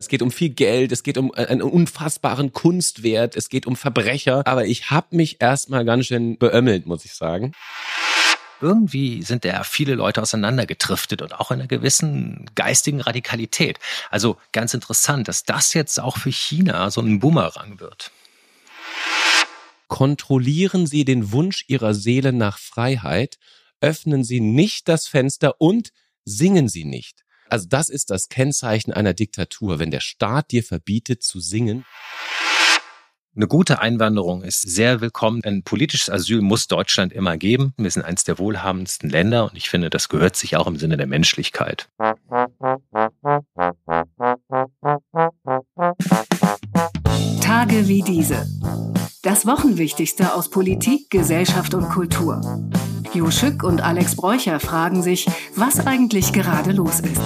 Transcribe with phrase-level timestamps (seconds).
[0.00, 4.46] Es geht um viel Geld, es geht um einen unfassbaren Kunstwert, es geht um Verbrecher.
[4.46, 7.52] Aber ich habe mich erstmal ganz schön beömmelt, muss ich sagen
[8.60, 13.78] irgendwie sind da viele Leute auseinandergetriftet und auch in einer gewissen geistigen Radikalität.
[14.10, 18.10] Also ganz interessant, dass das jetzt auch für China so ein Bumerang wird.
[19.86, 23.38] Kontrollieren Sie den Wunsch Ihrer Seele nach Freiheit,
[23.80, 25.92] öffnen Sie nicht das Fenster und
[26.24, 27.24] singen Sie nicht.
[27.50, 31.84] Also das ist das Kennzeichen einer Diktatur, wenn der Staat dir verbietet zu singen.
[33.36, 35.42] Eine gute Einwanderung ist sehr willkommen.
[35.44, 37.72] Ein politisches Asyl muss Deutschland immer geben.
[37.76, 40.96] Wir sind eines der wohlhabendsten Länder und ich finde, das gehört sich auch im Sinne
[40.96, 41.88] der Menschlichkeit.
[47.40, 48.46] Tage wie diese.
[49.22, 52.40] Das Wochenwichtigste aus Politik, Gesellschaft und Kultur.
[53.14, 55.26] Jo Schück und Alex Bräucher fragen sich,
[55.56, 57.20] was eigentlich gerade los ist.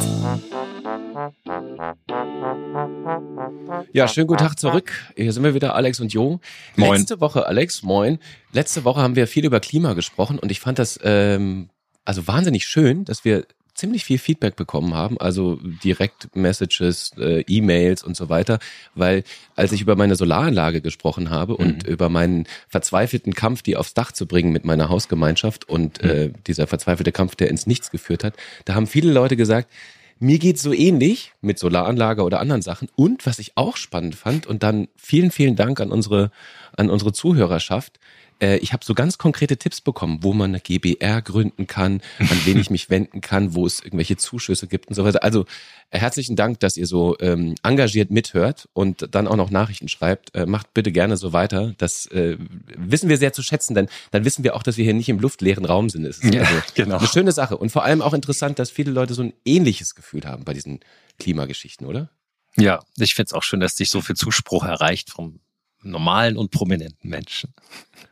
[3.92, 4.92] Ja, schönen guten Tag zurück.
[5.16, 6.40] Hier sind wir wieder, Alex und Jo.
[6.76, 7.00] Moin.
[7.00, 8.18] Letzte Woche, Alex, moin.
[8.52, 11.68] Letzte Woche haben wir viel über Klima gesprochen und ich fand das ähm,
[12.04, 18.02] also wahnsinnig schön, dass wir ziemlich viel Feedback bekommen haben, also direkt Messages, äh, E-Mails
[18.02, 18.58] und so weiter,
[18.94, 19.24] weil
[19.56, 21.92] als ich über meine Solaranlage gesprochen habe und mhm.
[21.92, 26.10] über meinen verzweifelten Kampf, die aufs Dach zu bringen mit meiner Hausgemeinschaft und mhm.
[26.10, 28.34] äh, dieser verzweifelte Kampf, der ins Nichts geführt hat,
[28.64, 29.68] da haben viele Leute gesagt,
[30.22, 32.88] mir geht's so ähnlich mit Solaranlage oder anderen Sachen.
[32.94, 36.30] Und was ich auch spannend fand, und dann vielen, vielen Dank an unsere,
[36.76, 37.98] an unsere Zuhörerschaft,
[38.42, 42.40] äh, ich habe so ganz konkrete Tipps bekommen, wo man eine GBR gründen kann, an
[42.44, 45.22] wen ich mich wenden kann, wo es irgendwelche Zuschüsse gibt und so weiter.
[45.22, 45.46] Also
[45.90, 50.34] äh, herzlichen Dank, dass ihr so ähm, engagiert mithört und dann auch noch Nachrichten schreibt.
[50.34, 51.74] Äh, macht bitte gerne so weiter.
[51.78, 52.36] Das äh,
[52.76, 55.20] wissen wir sehr zu schätzen, denn dann wissen wir auch, dass wir hier nicht im
[55.20, 56.02] luftleeren Raum sind.
[56.02, 56.98] Das ist ja, also genau.
[56.98, 60.24] eine schöne Sache und vor allem auch interessant, dass viele Leute so ein ähnliches Gefühl
[60.24, 60.80] haben bei diesen
[61.18, 62.10] Klimageschichten, oder?
[62.56, 65.40] Ja, ich finde es auch schön, dass dich so viel Zuspruch erreicht vom
[65.82, 67.54] normalen und prominenten Menschen.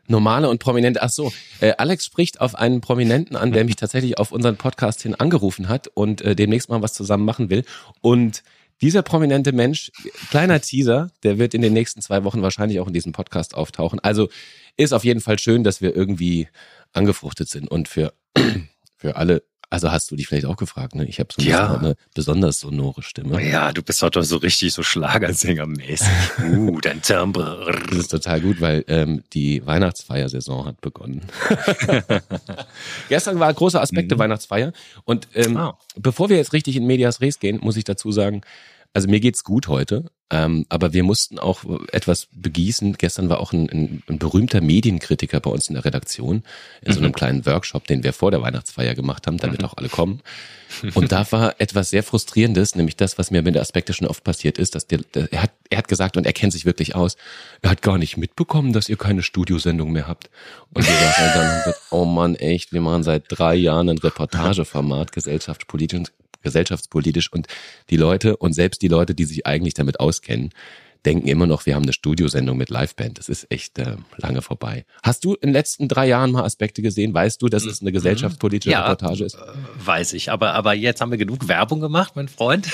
[0.08, 1.32] Normale und prominente, ach so.
[1.60, 5.69] Äh, Alex spricht auf einen Prominenten an, der mich tatsächlich auf unseren Podcast hin angerufen
[5.69, 7.64] hat und äh, demnächst mal was zusammen machen will.
[8.00, 8.42] Und
[8.80, 9.92] dieser prominente Mensch,
[10.30, 14.00] kleiner Teaser, der wird in den nächsten zwei Wochen wahrscheinlich auch in diesem Podcast auftauchen.
[14.00, 14.28] Also
[14.76, 16.48] ist auf jeden Fall schön, dass wir irgendwie
[16.92, 18.14] angefruchtet sind und für,
[18.97, 21.06] für alle also hast du dich vielleicht auch gefragt, ne?
[21.06, 21.76] Ich habe so ja.
[21.76, 23.41] eine besonders sonore Stimme.
[23.41, 26.08] Ja, du bist heute so richtig so Schlagersängermäßig.
[26.42, 27.80] uh, dein Timbre.
[27.88, 31.22] Das ist total gut, weil ähm, die Weihnachtsfeiersaison hat begonnen.
[33.09, 34.19] Gestern war große Aspekte mhm.
[34.19, 34.72] Weihnachtsfeier
[35.04, 35.72] und ähm, oh.
[35.94, 38.42] bevor wir jetzt richtig in Medias Res gehen, muss ich dazu sagen,
[38.93, 42.95] also mir geht's gut heute, ähm, aber wir mussten auch etwas begießen.
[42.95, 46.45] Gestern war auch ein, ein, ein berühmter Medienkritiker bei uns in der Redaktion
[46.83, 47.15] in so einem mhm.
[47.15, 49.67] kleinen Workshop, den wir vor der Weihnachtsfeier gemacht haben, damit mhm.
[49.67, 50.21] auch alle kommen.
[50.95, 54.23] Und da war etwas sehr frustrierendes, nämlich das, was mir mit der Aspekte schon oft
[54.23, 56.97] passiert ist, dass der, der, er hat er hat gesagt und er kennt sich wirklich
[56.97, 57.17] aus.
[57.62, 60.28] Er hat gar nicht mitbekommen, dass ihr keine Studiosendung mehr habt.
[60.75, 65.12] Und wir sagen dann, gesagt, oh Mann, echt, wir machen seit drei Jahren ein Reportageformat,
[65.12, 66.11] gesellschaftspolitisch
[66.43, 67.47] gesellschaftspolitisch und
[67.91, 70.51] die Leute und selbst die Leute, die sich eigentlich damit auskennen,
[71.05, 73.19] denken immer noch, wir haben eine Studiosendung mit Liveband.
[73.19, 74.84] Das ist echt äh, lange vorbei.
[75.03, 77.15] Hast du in den letzten drei Jahren mal Aspekte gesehen?
[77.15, 79.34] Weißt du, dass es eine gesellschaftspolitische ja, Reportage ist?
[79.34, 79.39] Äh,
[79.84, 82.71] weiß ich, aber, aber jetzt haben wir genug Werbung gemacht, mein Freund.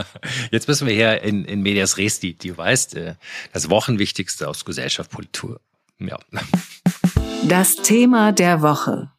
[0.50, 3.14] Jetzt müssen wir hier in, in Medias Res, die, die weißt, äh,
[3.52, 5.60] das Wochenwichtigste aus Gesellschaftspolitur.
[6.00, 6.18] Ja.
[7.46, 9.10] Das Thema der Woche.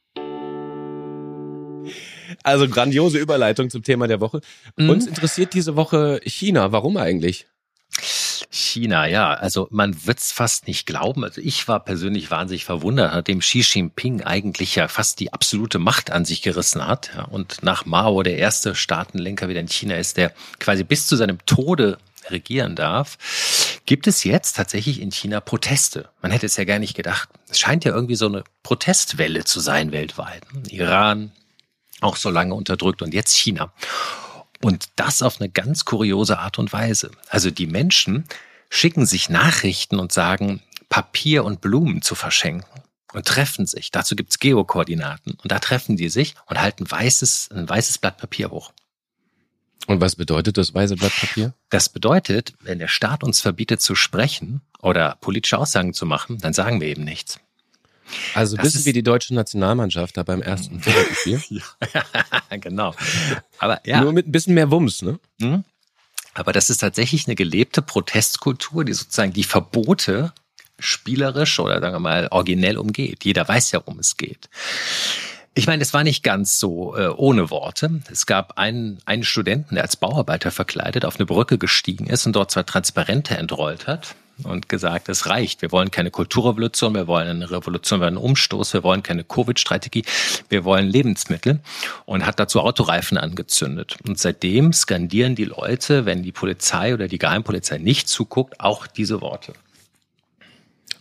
[2.44, 4.42] Also grandiose Überleitung zum Thema der Woche.
[4.78, 4.90] Mhm.
[4.90, 6.72] Uns interessiert diese Woche China.
[6.72, 7.48] Warum eigentlich?
[8.52, 11.24] China, ja, also man wird's fast nicht glauben.
[11.24, 16.12] Also ich war persönlich wahnsinnig verwundert, nachdem Xi Jinping eigentlich ja fast die absolute Macht
[16.12, 20.18] an sich gerissen hat ja, und nach Mao der erste Staatenlenker wieder in China ist,
[20.18, 21.98] der quasi bis zu seinem Tode
[22.30, 23.18] regieren darf,
[23.86, 26.10] gibt es jetzt tatsächlich in China Proteste.
[26.22, 27.30] Man hätte es ja gar nicht gedacht.
[27.50, 30.44] Es scheint ja irgendwie so eine Protestwelle zu sein weltweit.
[30.70, 31.32] Iran,
[32.02, 33.74] auch so lange unterdrückt und jetzt China.
[34.62, 37.12] Und das auf eine ganz kuriose Art und Weise.
[37.30, 38.26] Also die Menschen
[38.70, 42.82] schicken sich Nachrichten und sagen, Papier und Blumen zu verschenken
[43.14, 43.92] und treffen sich.
[43.92, 45.38] Dazu gibt's Geokoordinaten.
[45.42, 48.72] Und da treffen die sich und halten weißes, ein weißes Blatt Papier hoch.
[49.88, 51.54] Und was bedeutet das weiße Blatt Papier?
[51.70, 56.54] Das bedeutet, wenn der Staat uns verbietet zu sprechen oder politische Aussagen zu machen, dann
[56.54, 57.40] sagen wir eben nichts.
[58.34, 60.82] Also das wissen wir die deutsche Nationalmannschaft da beim ersten
[61.14, 61.42] Spiel.
[61.50, 62.04] ja,
[62.58, 62.94] genau.
[63.58, 64.02] Aber ja.
[64.02, 65.20] Nur mit ein bisschen mehr Wumms, ne?
[65.40, 65.64] Mhm.
[66.34, 70.32] Aber das ist tatsächlich eine gelebte Protestkultur, die sozusagen die Verbote
[70.78, 73.26] spielerisch oder sagen wir mal originell umgeht.
[73.26, 74.50] Jeder weiß ja, worum es geht.
[75.56, 78.02] Ich meine, es war nicht ganz so äh, ohne Worte.
[78.10, 82.34] Es gab einen, einen Studenten, der als Bauarbeiter verkleidet auf eine Brücke gestiegen ist und
[82.34, 85.62] dort zwei Transparente entrollt hat und gesagt, es reicht.
[85.62, 89.24] Wir wollen keine Kulturrevolution, wir wollen eine Revolution, wir wollen einen Umstoß, wir wollen keine
[89.24, 90.04] Covid-Strategie,
[90.50, 91.60] wir wollen Lebensmittel
[92.06, 93.98] und hat dazu Autoreifen angezündet.
[94.08, 99.22] Und seitdem skandieren die Leute, wenn die Polizei oder die Geheimpolizei nicht zuguckt, auch diese
[99.22, 99.54] Worte.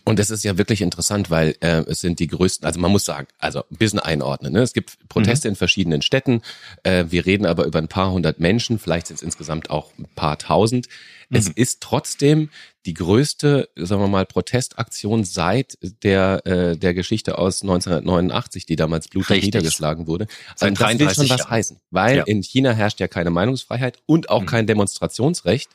[0.09, 3.05] Und das ist ja wirklich interessant, weil äh, es sind die größten, also man muss
[3.05, 4.53] sagen, also ein bisschen einordnen.
[4.53, 4.61] Ne?
[4.61, 5.51] Es gibt Proteste mhm.
[5.51, 6.41] in verschiedenen Städten.
[6.81, 10.07] Äh, wir reden aber über ein paar hundert Menschen, vielleicht sind es insgesamt auch ein
[10.15, 10.87] paar tausend.
[11.29, 11.37] Mhm.
[11.37, 12.49] Es ist trotzdem
[12.85, 19.07] die größte, sagen wir mal, Protestaktion seit der äh, der Geschichte aus 1989, die damals
[19.09, 20.27] blutig niedergeschlagen wurde.
[20.59, 22.23] Also das will schon was heißen, weil ja.
[22.23, 24.47] in China herrscht ja keine Meinungsfreiheit und auch mhm.
[24.47, 25.69] kein Demonstrationsrecht.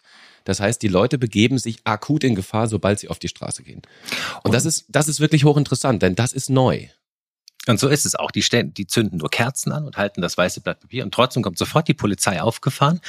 [0.44, 3.82] Das heißt, die Leute begeben sich akut in Gefahr, sobald sie auf die Straße gehen.
[4.36, 6.88] Und, und das ist, das ist wirklich hochinteressant, denn das ist neu.
[7.66, 8.30] Und so ist es auch.
[8.30, 11.04] Die, stellen, die zünden nur Kerzen an und halten das weiße Blatt Papier.
[11.04, 13.00] Und trotzdem kommt sofort die Polizei aufgefahren.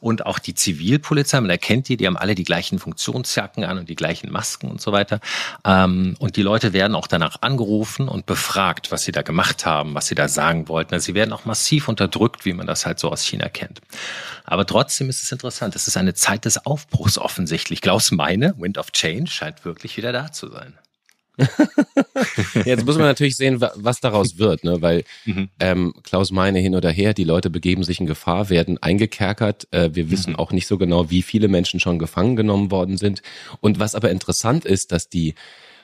[0.00, 3.88] Und auch die Zivilpolizei, man erkennt die, die haben alle die gleichen Funktionsjacken an und
[3.88, 5.20] die gleichen Masken und so weiter.
[5.64, 9.94] Ähm, und die Leute werden auch danach angerufen und befragt, was sie da gemacht haben,
[9.94, 10.94] was sie da sagen wollten.
[10.94, 13.80] Also sie werden auch massiv unterdrückt, wie man das halt so aus China kennt.
[14.44, 15.76] Aber trotzdem ist es interessant.
[15.76, 17.80] Es ist eine Zeit des Aufbruchs offensichtlich.
[17.80, 20.74] Klaus Meine, Wind of Change, scheint wirklich wieder da zu sein.
[22.64, 24.80] Jetzt muss man natürlich sehen, was daraus wird, ne?
[24.82, 25.48] weil mhm.
[25.60, 29.68] ähm, Klaus meine hin oder her, die Leute begeben sich in Gefahr, werden eingekerkert.
[29.70, 30.36] Äh, wir wissen mhm.
[30.36, 33.22] auch nicht so genau, wie viele Menschen schon gefangen genommen worden sind.
[33.60, 35.34] Und was aber interessant ist, dass die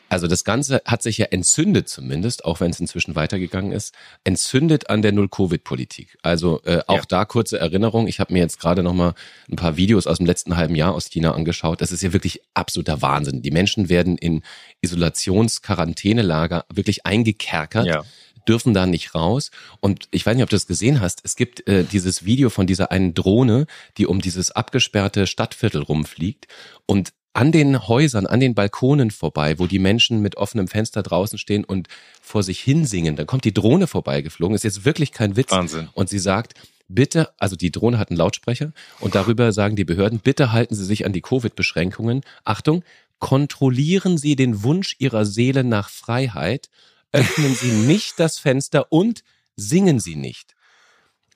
[0.08, 3.94] also das Ganze hat sich ja entzündet zumindest, auch wenn es inzwischen weitergegangen ist,
[4.24, 6.18] entzündet an der Null-Covid-Politik.
[6.22, 7.04] Also äh, auch ja.
[7.08, 8.06] da kurze Erinnerung.
[8.06, 9.14] Ich habe mir jetzt gerade noch mal
[9.50, 11.80] ein paar Videos aus dem letzten halben Jahr aus China angeschaut.
[11.80, 13.42] Das ist ja wirklich absoluter Wahnsinn.
[13.42, 14.42] Die Menschen werden in
[14.80, 17.86] Isolations-Quarantänelager wirklich eingekerkert.
[17.86, 18.04] Ja
[18.48, 19.50] dürfen da nicht raus.
[19.80, 21.20] Und ich weiß nicht, ob du das gesehen hast.
[21.24, 23.66] Es gibt äh, dieses Video von dieser einen Drohne,
[23.98, 26.46] die um dieses abgesperrte Stadtviertel rumfliegt.
[26.86, 31.38] Und an den Häusern, an den Balkonen vorbei, wo die Menschen mit offenem Fenster draußen
[31.38, 31.88] stehen und
[32.22, 33.14] vor sich hinsingen.
[33.14, 34.56] Dann kommt die Drohne vorbeigeflogen.
[34.56, 35.50] Ist jetzt wirklich kein Witz.
[35.50, 35.90] Wahnsinn.
[35.92, 36.54] Und sie sagt,
[36.88, 40.84] bitte, also die Drohne hat einen Lautsprecher und darüber sagen die Behörden, bitte halten Sie
[40.86, 42.22] sich an die Covid-Beschränkungen.
[42.44, 42.82] Achtung,
[43.18, 46.70] kontrollieren Sie den Wunsch Ihrer Seele nach Freiheit,
[47.12, 49.22] öffnen Sie nicht das Fenster und
[49.56, 50.55] singen Sie nicht.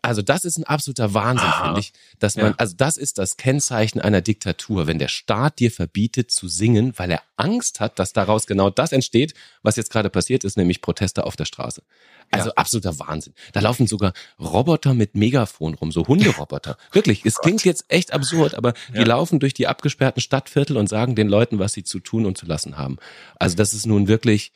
[0.03, 2.55] Also das ist ein absoluter Wahnsinn, ah, finde ich, dass man, ja.
[2.57, 7.11] also das ist das Kennzeichen einer Diktatur, wenn der Staat dir verbietet zu singen, weil
[7.11, 11.25] er Angst hat, dass daraus genau das entsteht, was jetzt gerade passiert ist, nämlich Proteste
[11.25, 11.83] auf der Straße.
[12.31, 12.55] Also ja.
[12.55, 13.35] absoluter Wahnsinn.
[13.53, 16.77] Da laufen sogar Roboter mit Megafon rum, so Hunderoboter.
[16.93, 19.07] Wirklich, es klingt jetzt echt absurd, aber die ja.
[19.07, 22.47] laufen durch die abgesperrten Stadtviertel und sagen den Leuten, was sie zu tun und zu
[22.47, 22.99] lassen haben.
[23.39, 24.53] Also das ist nun wirklich,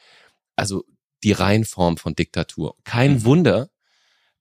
[0.56, 0.84] also
[1.24, 2.76] die Reinform von Diktatur.
[2.84, 3.24] Kein mhm.
[3.24, 3.68] Wunder,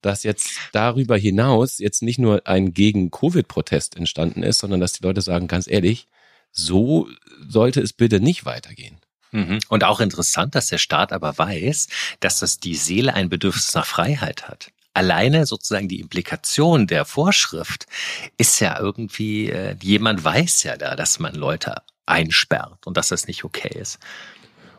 [0.05, 5.21] dass jetzt darüber hinaus jetzt nicht nur ein Gegen-Covid-Protest entstanden ist, sondern dass die Leute
[5.21, 6.07] sagen, ganz ehrlich,
[6.51, 7.07] so
[7.47, 8.97] sollte es bitte nicht weitergehen.
[9.31, 9.59] Mhm.
[9.67, 11.87] Und auch interessant, dass der Staat aber weiß,
[12.19, 14.69] dass das die Seele ein Bedürfnis nach Freiheit hat.
[14.93, 17.87] Alleine sozusagen die Implikation der Vorschrift
[18.37, 23.25] ist ja irgendwie, äh, jemand weiß ja da, dass man Leute einsperrt und dass das
[23.25, 23.97] nicht okay ist.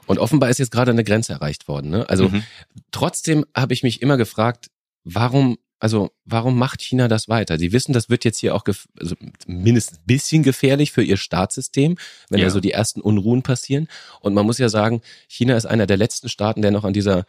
[0.06, 1.90] Und offenbar ist jetzt gerade eine Grenze erreicht worden.
[1.90, 2.08] Ne?
[2.08, 2.44] Also mhm.
[2.92, 4.70] trotzdem habe ich mich immer gefragt,
[5.04, 7.58] warum, also warum macht China das weiter?
[7.58, 8.64] Sie wissen, das wird jetzt hier auch
[8.98, 9.14] also
[9.46, 11.96] mindestens ein bisschen gefährlich für ihr Staatssystem,
[12.30, 12.46] wenn ja.
[12.46, 13.88] da so die ersten Unruhen passieren.
[14.20, 17.26] Und man muss ja sagen, China ist einer der letzten Staaten, der noch an dieser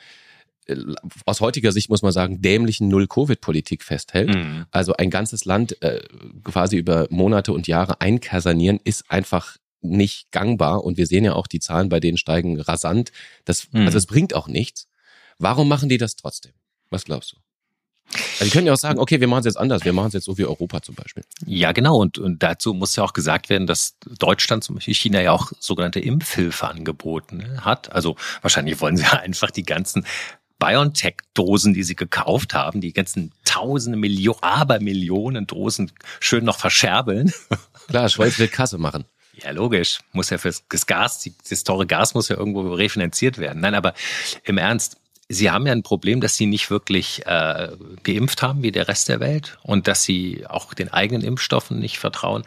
[0.67, 0.77] äh,
[1.25, 4.33] aus heutiger Sicht muss man sagen, dämlichen Null-Covid-Politik festhält.
[4.33, 4.65] Mhm.
[4.71, 6.01] Also ein ganzes Land äh,
[6.43, 10.83] quasi über Monate und Jahre einkasernieren, ist einfach nicht gangbar.
[10.83, 13.11] Und wir sehen ja auch, die Zahlen bei denen steigen rasant.
[13.43, 13.85] Das, mhm.
[13.85, 14.87] Also es bringt auch nichts.
[15.37, 16.53] Warum machen die das trotzdem?
[16.89, 17.37] Was glaubst du?
[18.13, 20.13] Also die können ja auch sagen, okay, wir machen es jetzt anders, wir machen es
[20.13, 21.23] jetzt so wie Europa zum Beispiel.
[21.45, 21.97] Ja, genau.
[21.97, 25.51] Und, und dazu muss ja auch gesagt werden, dass Deutschland zum Beispiel China ja auch
[25.59, 27.91] sogenannte Impfhilfe angeboten ne, hat.
[27.91, 30.05] Also wahrscheinlich wollen sie ja einfach die ganzen
[30.59, 37.33] BioNTech-Dosen, die sie gekauft haben, die ganzen tausende Millionen, aber Millionen Dosen schön noch verscherbeln.
[37.87, 39.05] Klar, Schweiz will Kasse machen.
[39.43, 39.99] Ja, logisch.
[40.13, 43.59] Muss ja fürs das Gas, das teure Gas muss ja irgendwo refinanziert werden.
[43.59, 43.93] Nein, aber
[44.43, 44.97] im Ernst,
[45.27, 47.69] Sie haben ja ein Problem, dass Sie nicht wirklich äh,
[48.03, 51.97] geimpft haben wie der Rest der Welt und dass Sie auch den eigenen Impfstoffen nicht
[51.97, 52.43] vertrauen.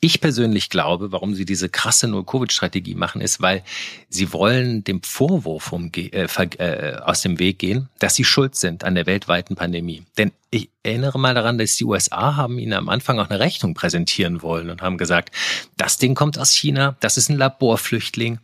[0.00, 3.64] Ich persönlich glaube, warum Sie diese krasse Null-Covid-Strategie machen, ist, weil
[4.10, 8.84] Sie wollen dem Vorwurf um, äh, äh, aus dem Weg gehen, dass Sie schuld sind
[8.84, 10.02] an der weltweiten Pandemie.
[10.18, 13.72] Denn ich erinnere mal daran, dass die USA haben Ihnen am Anfang auch eine Rechnung
[13.72, 15.34] präsentieren wollen und haben gesagt,
[15.78, 18.38] das Ding kommt aus China, das ist ein Laborflüchtling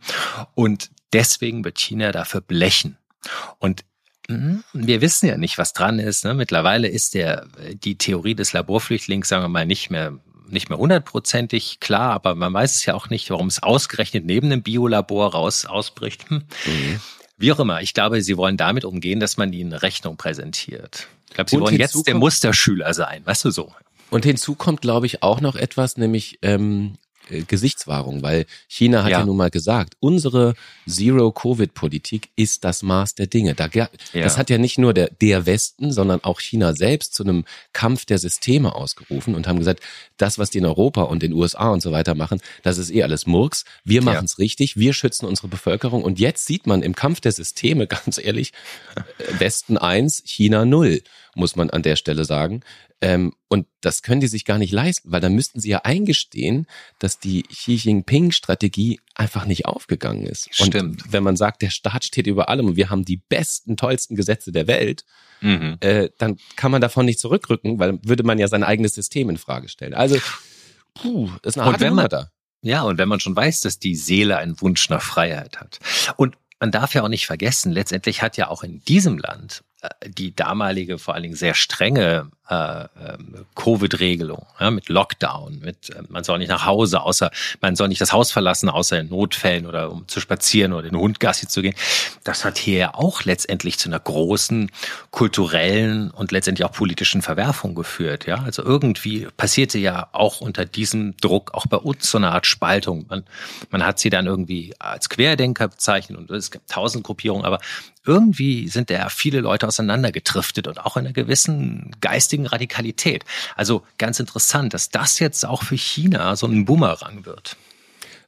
[0.55, 2.97] und deswegen wird China dafür blechen.
[3.59, 3.83] Und
[4.27, 6.25] hm, wir wissen ja nicht, was dran ist.
[6.25, 6.33] Ne?
[6.33, 7.47] Mittlerweile ist der,
[7.83, 12.53] die Theorie des Laborflüchtlings, sagen wir mal, nicht mehr nicht mehr hundertprozentig klar, aber man
[12.53, 16.29] weiß es ja auch nicht, warum es ausgerechnet neben dem Biolabor raus ausbricht.
[16.29, 16.43] Hm.
[16.65, 16.99] Mhm.
[17.37, 21.07] Wie auch immer, ich glaube, sie wollen damit umgehen, dass man ihnen Rechnung präsentiert.
[21.27, 23.73] Ich glaube, sie Und wollen jetzt der Musterschüler sein, weißt du so.
[24.09, 26.93] Und hinzu kommt, glaube ich, auch noch etwas, nämlich ähm,
[27.29, 29.19] äh, Gesichtswahrung, weil China hat ja.
[29.19, 30.55] ja nun mal gesagt, unsere
[30.87, 33.55] Zero-Covid-Politik ist das Maß der Dinge.
[33.55, 33.89] Da, ja.
[34.13, 38.05] Das hat ja nicht nur der, der Westen, sondern auch China selbst zu einem Kampf
[38.05, 39.81] der Systeme ausgerufen und haben gesagt,
[40.17, 43.03] das, was die in Europa und den USA und so weiter machen, das ist eh
[43.03, 43.65] alles Murks.
[43.83, 44.43] Wir machen es ja.
[44.43, 46.03] richtig, wir schützen unsere Bevölkerung.
[46.03, 48.53] Und jetzt sieht man im Kampf der Systeme, ganz ehrlich,
[48.95, 51.01] äh, Westen eins, China null,
[51.35, 52.61] muss man an der Stelle sagen.
[53.01, 56.65] Ähm, und das können die sich gar nicht leisten, weil dann müssten sie ja eingestehen,
[56.97, 60.47] dass die Xi Jinping-Strategie einfach nicht aufgegangen ist.
[60.51, 61.03] Stimmt.
[61.03, 64.15] Und wenn man sagt, der Staat steht über allem und wir haben die besten, tollsten
[64.15, 65.03] Gesetze der Welt,
[65.41, 65.77] mhm.
[65.81, 69.37] äh, dann kann man davon nicht zurückrücken, weil würde man ja sein eigenes System in
[69.37, 69.93] Frage stellen.
[69.93, 70.17] Also,
[70.93, 72.31] puh, ist eine harte Nummer da.
[72.61, 75.79] Ja, und wenn man schon weiß, dass die Seele einen Wunsch nach Freiheit hat.
[76.15, 79.63] Und man darf ja auch nicht vergessen, letztendlich hat ja auch in diesem Land
[80.07, 86.03] die damalige, vor allen Dingen sehr strenge äh, ähm, Covid-Regelung, ja, mit Lockdown, mit äh,
[86.09, 89.65] man soll nicht nach Hause, außer man soll nicht das Haus verlassen, außer in Notfällen
[89.65, 91.73] oder um zu spazieren oder den Hund Gassi zu gehen.
[92.23, 94.71] Das hat hier ja auch letztendlich zu einer großen
[95.09, 98.27] kulturellen und letztendlich auch politischen Verwerfung geführt.
[98.27, 102.45] Ja, also irgendwie passierte ja auch unter diesem Druck auch bei uns so eine Art
[102.45, 103.05] Spaltung.
[103.09, 103.23] Man,
[103.71, 107.59] man hat sie dann irgendwie als Querdenker bezeichnet und es gibt tausend Gruppierungen, aber
[108.05, 113.23] irgendwie sind da viele Leute auseinandergetriftet und auch in einer gewissen geistigen Radikalität.
[113.55, 117.57] Also ganz interessant, dass das jetzt auch für China so ein Bumerang wird.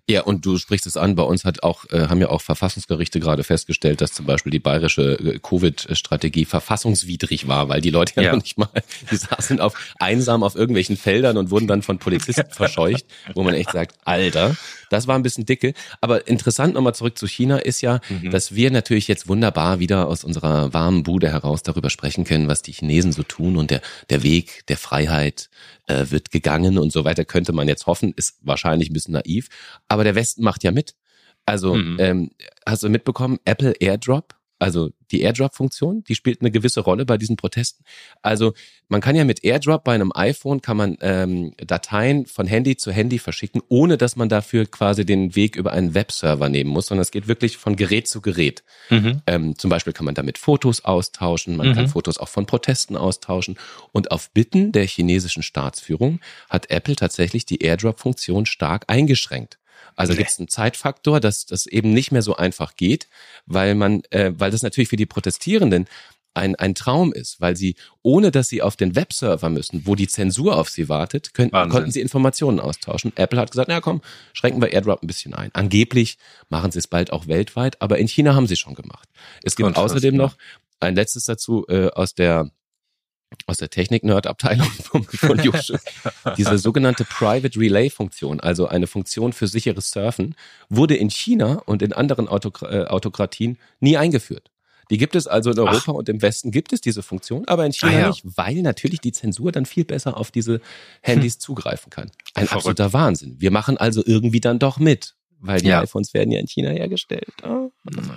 [0.10, 3.20] Ja, und du sprichst es an, bei uns hat auch, äh, haben ja auch Verfassungsgerichte
[3.20, 8.22] gerade festgestellt, dass zum Beispiel die bayerische äh, Covid-Strategie verfassungswidrig war, weil die Leute ja,
[8.24, 8.70] ja, noch nicht mal,
[9.12, 13.54] die saßen auf einsam auf irgendwelchen Feldern und wurden dann von Polizisten verscheucht, wo man
[13.54, 14.56] echt sagt, Alter,
[14.90, 15.74] das war ein bisschen dicke.
[16.02, 18.32] Aber interessant nochmal zurück zu China ist ja, mhm.
[18.32, 22.62] dass wir natürlich jetzt wunderbar wieder aus unserer warmen Bude heraus darüber sprechen können, was
[22.62, 25.50] die Chinesen so tun und der, der Weg der Freiheit
[25.88, 29.50] äh, wird gegangen und so weiter, könnte man jetzt hoffen, ist wahrscheinlich ein bisschen naiv.
[29.88, 30.96] Aber der Westen macht ja mit.
[31.46, 31.98] Also mhm.
[32.00, 32.32] ähm,
[32.66, 37.36] hast du mitbekommen, Apple AirDrop also die AirDrop-Funktion, die spielt eine gewisse Rolle bei diesen
[37.36, 37.84] Protesten.
[38.22, 38.54] Also
[38.90, 42.92] man kann ja mit AirDrop bei einem iPhone kann man ähm, Dateien von Handy zu
[42.92, 47.04] Handy verschicken, ohne dass man dafür quasi den Weg über einen Webserver nehmen muss, sondern
[47.04, 48.64] es geht wirklich von Gerät zu Gerät.
[48.90, 49.22] Mhm.
[49.28, 51.74] Ähm, zum Beispiel kann man damit Fotos austauschen, man mhm.
[51.74, 53.58] kann Fotos auch von Protesten austauschen.
[53.92, 59.60] Und auf Bitten der chinesischen Staatsführung hat Apple tatsächlich die AirDrop-Funktion stark eingeschränkt.
[59.96, 60.20] Also okay.
[60.20, 63.08] gibt es einen Zeitfaktor, dass das eben nicht mehr so einfach geht,
[63.46, 65.88] weil man, äh, weil das natürlich für die Protestierenden
[66.38, 70.08] ein, ein Traum ist, weil sie, ohne dass sie auf den Webserver müssen, wo die
[70.08, 73.12] Zensur auf sie wartet, können, konnten sie Informationen austauschen.
[73.16, 74.02] Apple hat gesagt, na komm,
[74.34, 75.50] schränken wir AirDrop ein bisschen ein.
[75.54, 76.18] Angeblich
[76.50, 79.10] machen sie es bald auch weltweit, aber in China haben sie schon gemacht.
[79.44, 80.38] Es gibt außerdem noch
[80.80, 82.52] ein letztes dazu äh, aus der
[83.46, 85.80] aus der Technik-Nerd-Abteilung von, von Jusche,
[86.38, 90.36] diese sogenannte Private Relay-Funktion, also eine Funktion für sicheres Surfen,
[90.70, 94.52] wurde in China und in anderen Autokra äh, Autokratien nie eingeführt.
[94.90, 95.96] Die gibt es also in Europa Ach.
[95.96, 98.08] und im Westen gibt es diese Funktion, aber in China ah, ja.
[98.08, 100.62] nicht, weil natürlich die Zensur dann viel besser auf diese
[101.02, 101.40] Handys hm.
[101.42, 102.10] zugreifen kann.
[102.34, 102.54] Ein Verrückt.
[102.54, 103.36] absoluter Wahnsinn.
[103.40, 105.82] Wir machen also irgendwie dann doch mit weil die ja.
[105.82, 107.32] iPhones werden ja in China hergestellt.
[107.44, 107.72] Oh.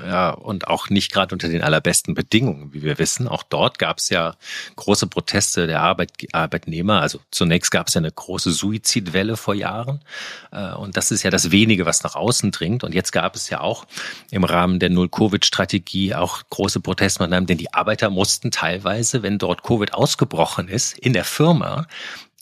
[0.07, 3.29] Ja, und auch nicht gerade unter den allerbesten Bedingungen, wie wir wissen.
[3.29, 4.37] Auch dort gab es ja
[4.77, 7.01] große Proteste der Arbeit, Arbeitnehmer.
[7.01, 10.01] Also zunächst gab es ja eine große Suizidwelle vor Jahren.
[10.51, 12.85] Äh, und das ist ja das wenige, was nach außen dringt.
[12.85, 13.87] Und jetzt gab es ja auch
[14.31, 19.95] im Rahmen der Null-Covid-Strategie auch große Protestmaßnahmen, denn die Arbeiter mussten teilweise, wenn dort Covid
[19.95, 21.87] ausgebrochen ist, in der Firma,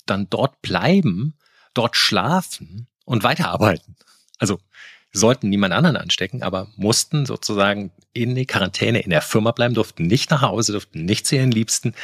[0.07, 1.35] dann dort bleiben,
[1.75, 3.97] dort schlafen und weiterarbeiten.
[4.39, 4.61] Also
[5.19, 10.07] sollten niemand anderen anstecken, aber mussten sozusagen in die Quarantäne in der Firma bleiben, durften
[10.07, 11.95] nicht nach Hause, durften nicht zu ihren Liebsten,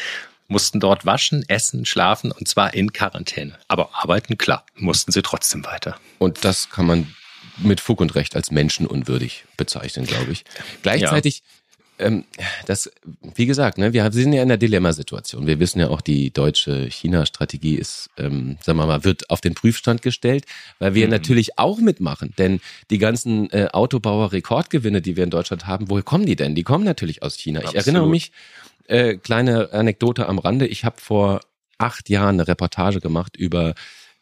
[0.48, 3.58] mussten dort waschen, essen, schlafen und zwar in Quarantäne.
[3.68, 5.96] Aber arbeiten, klar, mussten sie trotzdem weiter.
[6.18, 7.14] Und das kann man
[7.58, 10.44] mit Fug und Recht als menschenunwürdig bezeichnen, glaube ich.
[10.82, 11.44] Gleichzeitig ja
[11.98, 12.24] ähm,
[12.66, 12.90] das,
[13.34, 15.46] wie gesagt, ne, wir sind ja in der Dilemmasituation.
[15.46, 19.54] Wir wissen ja auch, die deutsche China-Strategie ist, ähm, sagen wir mal, wird auf den
[19.54, 20.44] Prüfstand gestellt,
[20.78, 21.12] weil wir mhm.
[21.12, 22.34] natürlich auch mitmachen.
[22.38, 22.60] Denn
[22.90, 26.54] die ganzen äh, Autobauer-Rekordgewinne, die wir in Deutschland haben, woher kommen die denn?
[26.54, 27.60] Die kommen natürlich aus China.
[27.60, 27.80] Absolut.
[27.80, 28.32] Ich erinnere mich,
[28.86, 31.40] äh, kleine Anekdote am Rande, ich habe vor
[31.78, 33.74] acht Jahren eine Reportage gemacht über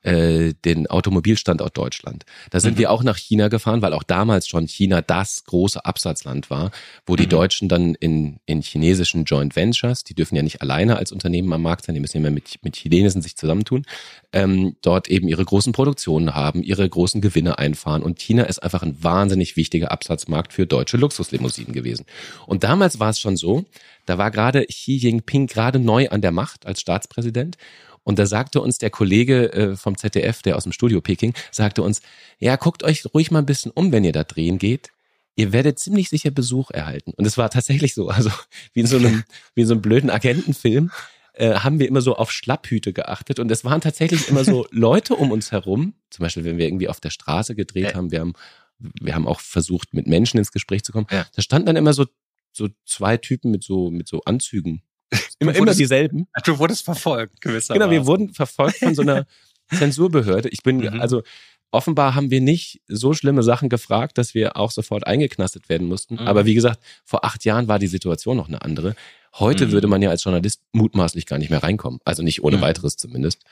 [0.03, 2.25] äh, den Automobilstandort Deutschland.
[2.51, 2.79] Da sind mhm.
[2.79, 6.71] wir auch nach China gefahren, weil auch damals schon China das große Absatzland war,
[7.07, 7.31] wo die mhm.
[7.31, 11.63] Deutschen dann in, in chinesischen Joint Ventures, die dürfen ja nicht alleine als Unternehmen am
[11.63, 13.85] Markt sein, die müssen immer mit, mit Chinesen sich zusammentun,
[14.33, 18.03] ähm, dort eben ihre großen Produktionen haben, ihre großen Gewinne einfahren.
[18.03, 22.07] Und China ist einfach ein wahnsinnig wichtiger Absatzmarkt für deutsche Luxuslimousinen gewesen.
[22.47, 23.65] Und damals war es schon so,
[24.07, 27.57] da war gerade Xi Jinping gerade neu an der Macht als Staatspräsident.
[28.05, 31.83] Und da sagte uns der Kollege äh, vom ZDF, der aus dem Studio Peking, sagte
[31.83, 32.03] uns,
[32.39, 34.91] ja, guckt euch ruhig mal ein bisschen um, wenn ihr da drehen geht.
[35.37, 37.13] Ihr werdet ziemlich sicher Besuch erhalten.
[37.17, 38.31] Und es war tatsächlich so, also
[38.75, 39.23] wie in so einem,
[39.55, 40.91] wie in so einem blöden Agentenfilm
[41.35, 43.39] äh, haben wir immer so auf Schlapphüte geachtet.
[43.39, 46.89] Und es waren tatsächlich immer so Leute um uns herum, zum Beispiel, wenn wir irgendwie
[46.89, 48.35] auf der Straße gedreht haben, wir haben,
[48.79, 51.07] wir haben auch versucht, mit Menschen ins Gespräch zu kommen.
[51.11, 51.27] Ja.
[51.35, 52.07] Da standen dann immer so,
[52.53, 54.83] so zwei Typen mit so, mit so Anzügen
[55.39, 56.27] immer, immer dieselben.
[56.45, 57.81] Du wurdest verfolgt, gewissermaßen.
[57.81, 59.27] Genau, wir wurden verfolgt von so einer
[59.73, 60.49] Zensurbehörde.
[60.49, 61.01] Ich bin, mhm.
[61.01, 61.23] also
[61.71, 66.15] offenbar haben wir nicht so schlimme Sachen gefragt, dass wir auch sofort eingeknastet werden mussten.
[66.15, 66.21] Mhm.
[66.21, 68.95] Aber wie gesagt, vor acht Jahren war die Situation noch eine andere.
[69.39, 69.73] Heute mhm.
[69.73, 72.01] würde man ja als Journalist mutmaßlich gar nicht mehr reinkommen.
[72.05, 72.63] Also nicht ohne mhm.
[72.63, 73.43] weiteres zumindest.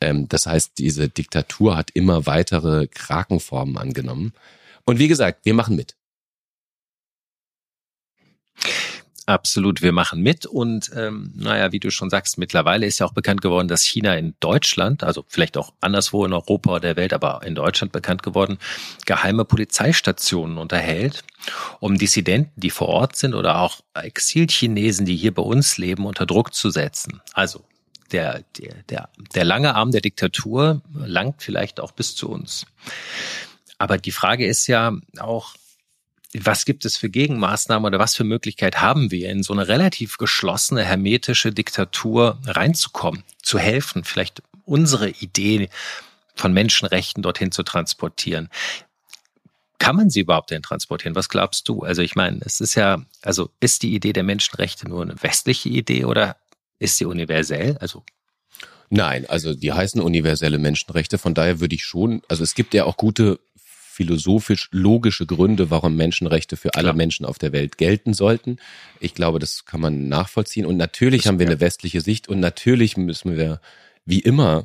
[0.00, 4.32] Ähm, das heißt, diese Diktatur hat immer weitere Krakenformen angenommen.
[4.84, 5.96] Und wie gesagt, wir machen mit.
[9.26, 13.12] Absolut, wir machen mit und ähm, naja, wie du schon sagst, mittlerweile ist ja auch
[13.12, 17.12] bekannt geworden, dass China in Deutschland, also vielleicht auch anderswo in Europa oder der Welt,
[17.12, 18.58] aber in Deutschland bekannt geworden,
[19.06, 21.22] geheime Polizeistationen unterhält,
[21.80, 26.26] um Dissidenten, die vor Ort sind oder auch Exilchinesen, die hier bei uns leben, unter
[26.26, 27.20] Druck zu setzen.
[27.34, 27.62] Also
[28.12, 32.66] der, der, der, der lange Arm der Diktatur langt vielleicht auch bis zu uns.
[33.78, 35.54] Aber die Frage ist ja auch,
[36.34, 40.16] was gibt es für Gegenmaßnahmen oder was für Möglichkeit haben wir, in so eine relativ
[40.16, 45.68] geschlossene, hermetische Diktatur reinzukommen, zu helfen, vielleicht unsere Idee
[46.36, 48.48] von Menschenrechten dorthin zu transportieren?
[49.78, 51.16] Kann man sie überhaupt denn transportieren?
[51.16, 51.82] Was glaubst du?
[51.82, 55.70] Also ich meine, es ist ja, also ist die Idee der Menschenrechte nur eine westliche
[55.70, 56.36] Idee oder
[56.78, 57.76] ist sie universell?
[57.78, 58.04] Also
[58.92, 61.16] Nein, also die heißen universelle Menschenrechte.
[61.16, 63.38] Von daher würde ich schon, also es gibt ja auch gute
[64.00, 66.96] philosophisch-logische Gründe, warum Menschenrechte für alle Klar.
[66.96, 68.56] Menschen auf der Welt gelten sollten.
[68.98, 70.64] Ich glaube, das kann man nachvollziehen.
[70.64, 73.60] Und natürlich das haben wir eine westliche Sicht und natürlich müssen wir,
[74.06, 74.64] wie immer,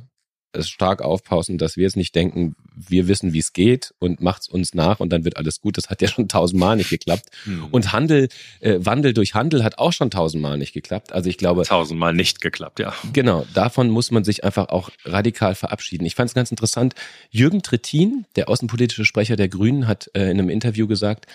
[0.64, 4.74] stark aufpassen, dass wir es nicht denken, wir wissen, wie es geht und macht's uns
[4.74, 5.78] nach und dann wird alles gut.
[5.78, 7.30] Das hat ja schon tausendmal nicht geklappt.
[7.44, 7.66] Hm.
[7.72, 11.14] Und Handel, äh, Wandel durch Handel hat auch schon tausendmal nicht geklappt.
[11.14, 11.64] Also ich glaube.
[11.64, 12.94] Tausendmal nicht geklappt, ja.
[13.14, 13.46] Genau.
[13.54, 16.06] Davon muss man sich einfach auch radikal verabschieden.
[16.06, 16.96] Ich fand es ganz interessant.
[17.30, 21.26] Jürgen Trittin, der außenpolitische Sprecher der Grünen, hat äh, in einem Interview gesagt,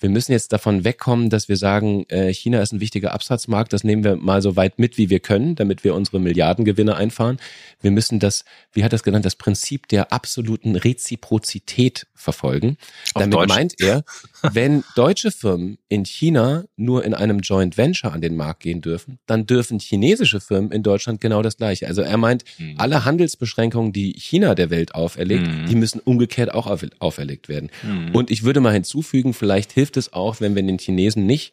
[0.00, 3.84] wir müssen jetzt davon wegkommen, dass wir sagen, äh, China ist ein wichtiger Absatzmarkt, das
[3.84, 7.38] nehmen wir mal so weit mit, wie wir können, damit wir unsere Milliardengewinne einfahren.
[7.82, 12.76] Wir müssen das, wie hat das genannt, das Prinzip der absoluten Reziprozität verfolgen.
[13.14, 13.48] Auf damit Deutsch.
[13.48, 14.04] meint er,
[14.52, 19.18] wenn deutsche Firmen in China nur in einem Joint Venture an den Markt gehen dürfen,
[19.26, 21.86] dann dürfen chinesische Firmen in Deutschland genau das Gleiche.
[21.86, 22.74] Also er meint, mhm.
[22.78, 25.66] alle Handelsbeschränkungen, die China der Welt auferlegt, mhm.
[25.66, 27.70] die müssen umgekehrt auch auferlegt werden.
[27.82, 28.14] Mhm.
[28.14, 31.52] Und ich würde mal hinzufügen, vielleicht hilft es auch, wenn wir den Chinesen nicht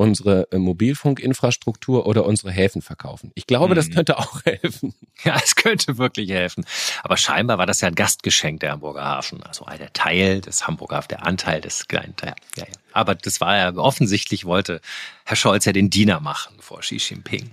[0.00, 3.32] unsere äh, Mobilfunkinfrastruktur oder unsere Häfen verkaufen.
[3.34, 3.94] Ich glaube, das mhm.
[3.96, 4.94] könnte auch helfen.
[5.24, 6.64] Ja, es könnte wirklich helfen.
[7.02, 9.42] Aber scheinbar war das ja ein Gastgeschenk der Hamburger Hafen.
[9.42, 12.64] Also der Teil des Hamburger Hafen, der Anteil des kleinen ja, ja, ja.
[12.92, 14.80] Aber das war ja offensichtlich wollte
[15.26, 17.50] Herr Scholz ja den Diener machen vor Xi Jinping.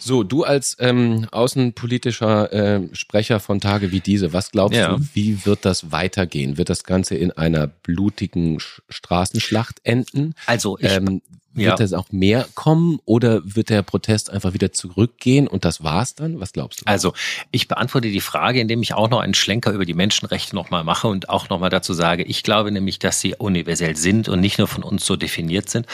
[0.00, 4.96] So, du als ähm, außenpolitischer äh, Sprecher von Tage wie diese, was glaubst ja.
[4.96, 6.56] du, wie wird das weitergehen?
[6.56, 8.58] Wird das Ganze in einer blutigen
[8.88, 10.34] Straßenschlacht enden?
[10.46, 11.20] Also ich, ähm,
[11.52, 11.84] wird ja.
[11.84, 16.40] es auch mehr kommen oder wird der Protest einfach wieder zurückgehen und das war's dann?
[16.40, 16.86] Was glaubst du?
[16.86, 17.12] Also
[17.50, 21.08] ich beantworte die Frage, indem ich auch noch einen Schlenker über die Menschenrechte nochmal mache
[21.08, 24.68] und auch nochmal dazu sage, ich glaube nämlich, dass sie universell sind und nicht nur
[24.68, 25.86] von uns so definiert sind.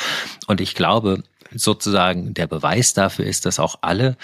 [0.47, 1.23] Und ich glaube
[1.57, 4.17] sozusagen, der Beweis dafür ist, dass auch alle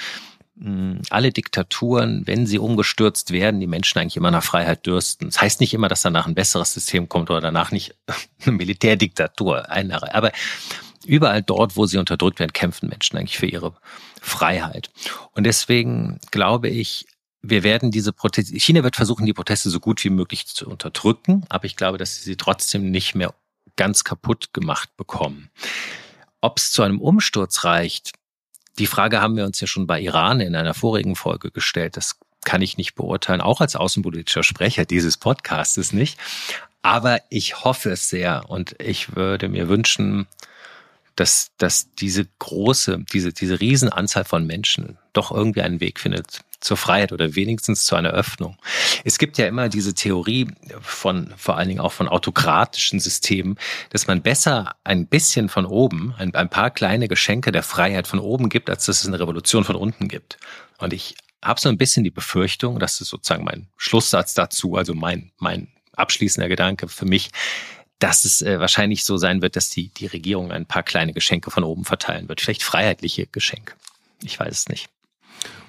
[1.11, 5.27] alle Diktaturen, wenn sie umgestürzt werden, die Menschen eigentlich immer nach Freiheit dürsten.
[5.27, 7.97] Das heißt nicht immer, dass danach ein besseres System kommt oder danach nicht
[8.43, 9.71] eine Militärdiktatur.
[9.71, 10.31] Aber
[11.05, 13.75] überall dort, wo sie unterdrückt werden, kämpfen Menschen eigentlich für ihre
[14.21, 14.91] Freiheit.
[15.33, 17.07] Und deswegen glaube ich,
[17.41, 21.45] wir werden diese Proteste, China wird versuchen, die Proteste so gut wie möglich zu unterdrücken,
[21.49, 23.35] aber ich glaube, dass sie sie trotzdem nicht mehr
[23.75, 25.51] ganz kaputt gemacht bekommen.
[26.43, 28.13] Ob es zu einem Umsturz reicht,
[28.79, 31.97] die Frage haben wir uns ja schon bei Iran in einer vorigen Folge gestellt.
[31.97, 36.19] Das kann ich nicht beurteilen, auch als außenpolitischer Sprecher dieses Podcastes nicht.
[36.83, 40.27] Aber ich hoffe es sehr und ich würde mir wünschen,
[41.15, 46.77] dass, dass diese große, diese, diese Riesenanzahl von Menschen doch irgendwie einen Weg findet, zur
[46.77, 48.57] Freiheit oder wenigstens zu einer Öffnung.
[49.05, 50.49] Es gibt ja immer diese Theorie
[50.81, 53.59] von, vor allen Dingen auch von autokratischen Systemen,
[53.91, 58.21] dass man besser ein bisschen von oben, ein, ein paar kleine Geschenke der Freiheit von
[58.21, 60.39] oben gibt, als dass es eine Revolution von unten gibt.
[60.79, 64.95] Und ich habe so ein bisschen die Befürchtung, das ist sozusagen mein Schlusssatz dazu, also
[64.95, 67.31] mein, mein abschließender Gedanke für mich,
[67.99, 71.51] dass es äh, wahrscheinlich so sein wird, dass die, die Regierung ein paar kleine Geschenke
[71.51, 72.41] von oben verteilen wird.
[72.41, 73.75] Vielleicht freiheitliche Geschenke.
[74.23, 74.89] Ich weiß es nicht.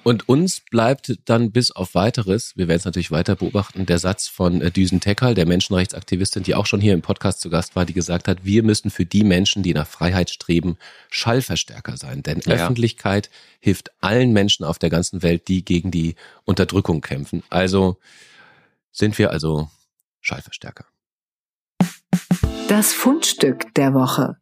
[0.04, 4.28] Und uns bleibt dann bis auf weiteres, wir werden es natürlich weiter beobachten, der Satz
[4.28, 7.86] von äh, Düsen Tekal, der Menschenrechtsaktivistin, die auch schon hier im Podcast zu Gast war,
[7.86, 10.78] die gesagt hat, wir müssen für die Menschen, die nach Freiheit streben,
[11.10, 12.22] Schallverstärker sein.
[12.22, 12.54] Denn ja.
[12.54, 13.30] Öffentlichkeit
[13.62, 17.42] hilft allen Menschen auf der ganzen Welt, die gegen die Unterdrückung kämpfen.
[17.50, 17.98] Also
[18.92, 19.70] sind wir also
[20.20, 20.86] Schallverstärker.
[22.68, 24.38] Das Fundstück der Woche.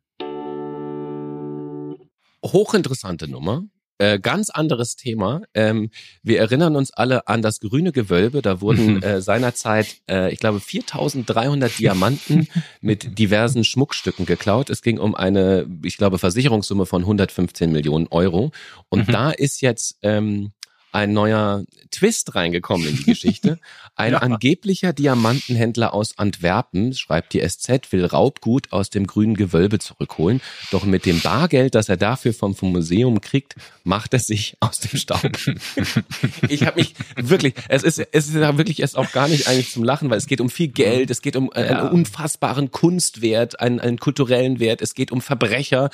[2.43, 3.63] Hochinteressante Nummer.
[4.01, 5.43] Äh, ganz anderes Thema.
[5.53, 5.91] Ähm,
[6.23, 8.41] wir erinnern uns alle an das grüne Gewölbe.
[8.41, 9.03] Da wurden mhm.
[9.03, 12.47] äh, seinerzeit, äh, ich glaube, 4300 Diamanten
[12.81, 14.71] mit diversen Schmuckstücken geklaut.
[14.71, 18.51] Es ging um eine, ich glaube, Versicherungssumme von 115 Millionen Euro.
[18.89, 19.11] Und mhm.
[19.11, 20.51] da ist jetzt ähm,
[20.91, 23.59] ein neuer Twist reingekommen in die Geschichte.
[23.95, 24.19] Ein ja.
[24.19, 30.41] angeblicher Diamantenhändler aus Antwerpen, schreibt die SZ, will Raubgut aus dem grünen Gewölbe zurückholen.
[30.71, 34.79] Doch mit dem Bargeld, das er dafür vom, vom Museum kriegt, macht er sich aus
[34.79, 35.21] dem Staub.
[36.47, 39.71] ich habe mich wirklich, es ist, es ist ja wirklich erst auch gar nicht eigentlich
[39.71, 43.79] zum Lachen, weil es geht um viel Geld, es geht um einen unfassbaren Kunstwert, einen,
[43.79, 45.89] einen kulturellen Wert, es geht um Verbrecher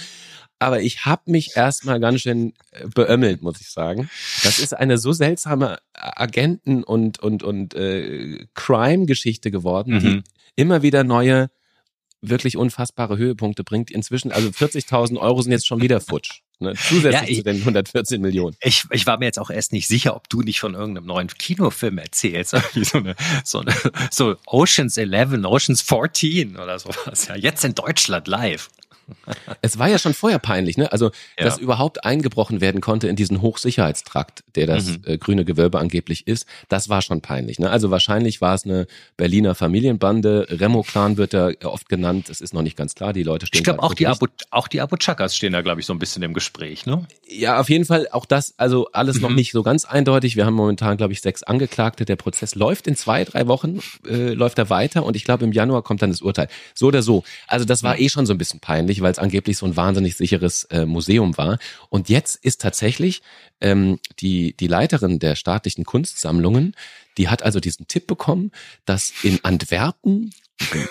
[0.59, 4.09] aber ich habe mich erstmal ganz schön äh, beömmelt, muss ich sagen.
[4.43, 9.99] Das ist eine so seltsame Agenten- und, und, und äh, Crime-Geschichte geworden, mhm.
[9.99, 10.23] die
[10.55, 11.49] immer wieder neue,
[12.21, 13.91] wirklich unfassbare Höhepunkte bringt.
[13.91, 16.41] Inzwischen, also 40.000 Euro sind jetzt schon wieder futsch.
[16.59, 16.73] Ne?
[16.73, 18.55] Zusätzlich ja, ich, zu den 114 Millionen.
[18.61, 21.27] Ich, ich war mir jetzt auch erst nicht sicher, ob du nicht von irgendeinem neuen
[21.27, 22.55] Kinofilm erzählst.
[22.81, 23.75] so, eine, so, eine,
[24.09, 27.27] so Oceans 11, Oceans 14 oder sowas.
[27.27, 28.69] Ja, jetzt in Deutschland live.
[29.61, 30.91] Es war ja schon vorher peinlich, ne?
[30.91, 31.45] Also, ja.
[31.45, 35.01] dass überhaupt eingebrochen werden konnte in diesen Hochsicherheitstrakt, der das mhm.
[35.05, 37.69] äh, grüne Gewölbe angeblich ist, das war schon peinlich, ne?
[37.69, 42.61] Also wahrscheinlich war es eine Berliner Familienbande, Remo-Clan wird da oft genannt, es ist noch
[42.61, 45.35] nicht ganz klar, die Leute stehen Ich glaube auch die Abu, auch die Abu Chakas
[45.35, 47.05] stehen da glaube ich so ein bisschen im Gespräch, ne?
[47.29, 49.21] Ja, auf jeden Fall auch das, also alles mhm.
[49.23, 50.35] noch nicht so ganz eindeutig.
[50.35, 54.33] Wir haben momentan glaube ich sechs Angeklagte, der Prozess läuft in zwei, drei Wochen äh,
[54.33, 56.47] läuft er weiter und ich glaube im Januar kommt dann das Urteil.
[56.73, 57.23] So oder so.
[57.47, 58.01] Also das war mhm.
[58.01, 60.85] eh schon so ein bisschen peinlich angeblich, weil es angeblich so ein wahnsinnig sicheres äh,
[60.85, 61.59] Museum war.
[61.89, 63.21] Und jetzt ist tatsächlich
[63.61, 66.75] ähm, die, die Leiterin der staatlichen Kunstsammlungen,
[67.17, 68.51] die hat also diesen Tipp bekommen,
[68.85, 70.31] dass in Antwerpen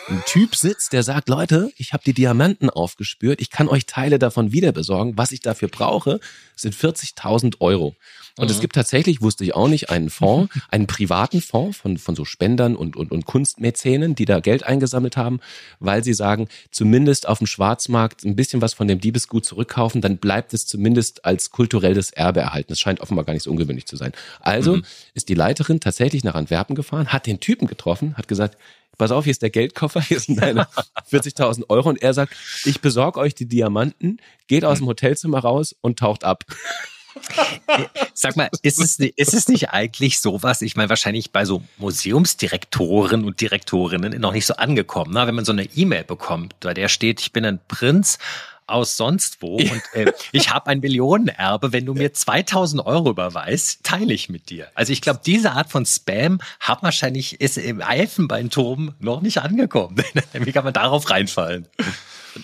[0.09, 4.19] ein Typ sitzt, der sagt, Leute, ich habe die Diamanten aufgespürt, ich kann euch Teile
[4.19, 5.15] davon wieder besorgen.
[5.17, 6.21] Was ich dafür brauche,
[6.55, 7.97] sind 40.000 Euro.
[8.39, 8.51] Und mhm.
[8.51, 12.25] es gibt tatsächlich, wusste ich auch nicht, einen Fonds, einen privaten Fonds von, von so
[12.25, 15.41] Spendern und, und, und Kunstmäzenen, die da Geld eingesammelt haben,
[15.81, 20.19] weil sie sagen, zumindest auf dem Schwarzmarkt ein bisschen was von dem Diebesgut zurückkaufen, dann
[20.19, 22.69] bleibt es zumindest als kulturelles Erbe erhalten.
[22.69, 24.13] Das scheint offenbar gar nicht so ungewöhnlich zu sein.
[24.41, 24.85] Also mhm.
[25.15, 28.57] ist die Leiterin tatsächlich nach Antwerpen gefahren, hat den Typen getroffen, hat gesagt,
[28.99, 30.67] pass auf, hier ist der Geldkoffer, hier sind deine
[31.11, 35.75] 40.000 Euro und er sagt, ich besorge euch die Diamanten, geht aus dem Hotelzimmer raus
[35.81, 36.45] und taucht ab.
[38.15, 40.63] Sag mal, ist es, ist es nicht eigentlich sowas?
[40.63, 45.27] Ich meine, wahrscheinlich bei so Museumsdirektoren und Direktorinnen noch nicht so angekommen, ne?
[45.27, 48.19] wenn man so eine E-Mail bekommt, bei der steht, ich bin ein Prinz
[48.67, 51.73] aus sonst wo und äh, ich habe ein Millionenerbe.
[51.73, 54.69] Wenn du mir 2000 Euro überweist, teile ich mit dir.
[54.75, 59.97] Also ich glaube, diese Art von Spam hat wahrscheinlich ist im Elfenbeinturm noch nicht angekommen.
[60.33, 61.67] Wie kann man darauf reinfallen?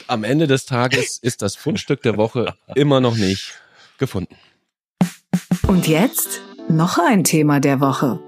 [0.06, 3.54] Am Ende des Tages ist das Fundstück der Woche immer noch nicht
[3.98, 4.36] gefunden.
[5.66, 8.20] Und jetzt noch ein Thema der Woche.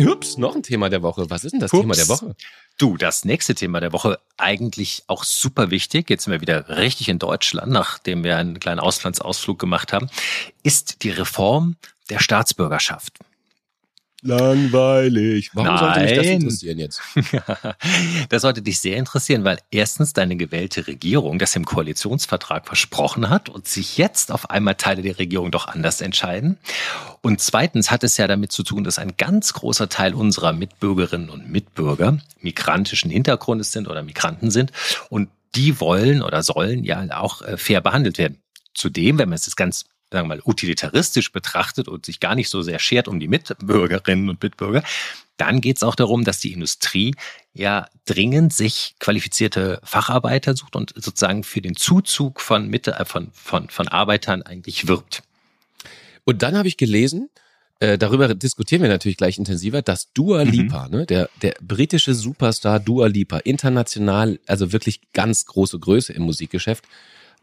[0.00, 1.30] Ups, noch ein Thema der Woche.
[1.30, 1.80] Was ist denn das Ups.
[1.80, 2.36] Thema der Woche?
[2.78, 7.08] Du, das nächste Thema der Woche, eigentlich auch super wichtig, jetzt sind wir wieder richtig
[7.08, 10.10] in Deutschland, nachdem wir einen kleinen Auslandsausflug gemacht haben,
[10.62, 11.76] ist die Reform
[12.10, 13.14] der Staatsbürgerschaft.
[14.26, 15.50] Langweilig.
[15.54, 15.78] Warum Nein.
[15.78, 17.00] sollte mich das interessieren jetzt?
[18.28, 23.48] das sollte dich sehr interessieren, weil erstens deine gewählte Regierung das im Koalitionsvertrag versprochen hat
[23.48, 26.58] und sich jetzt auf einmal Teile der Regierung doch anders entscheiden.
[27.22, 31.30] Und zweitens hat es ja damit zu tun, dass ein ganz großer Teil unserer Mitbürgerinnen
[31.30, 34.72] und Mitbürger migrantischen Hintergrundes sind oder Migranten sind
[35.08, 38.38] und die wollen oder sollen ja auch äh, fair behandelt werden.
[38.74, 42.62] Zudem, wenn man es ganz sagen wir mal, utilitaristisch betrachtet und sich gar nicht so
[42.62, 44.82] sehr schert um die Mitbürgerinnen und Mitbürger,
[45.36, 47.14] dann geht es auch darum, dass die Industrie
[47.52, 53.30] ja dringend sich qualifizierte Facharbeiter sucht und sozusagen für den Zuzug von, Mitte, äh, von,
[53.32, 55.22] von, von Arbeitern eigentlich wirbt.
[56.24, 57.28] Und dann habe ich gelesen,
[57.78, 60.50] äh, darüber diskutieren wir natürlich gleich intensiver, dass Dua mhm.
[60.50, 60.90] Lipa, mhm.
[60.90, 66.84] ne, der, der britische Superstar Dua Lipa, international, also wirklich ganz große Größe im Musikgeschäft,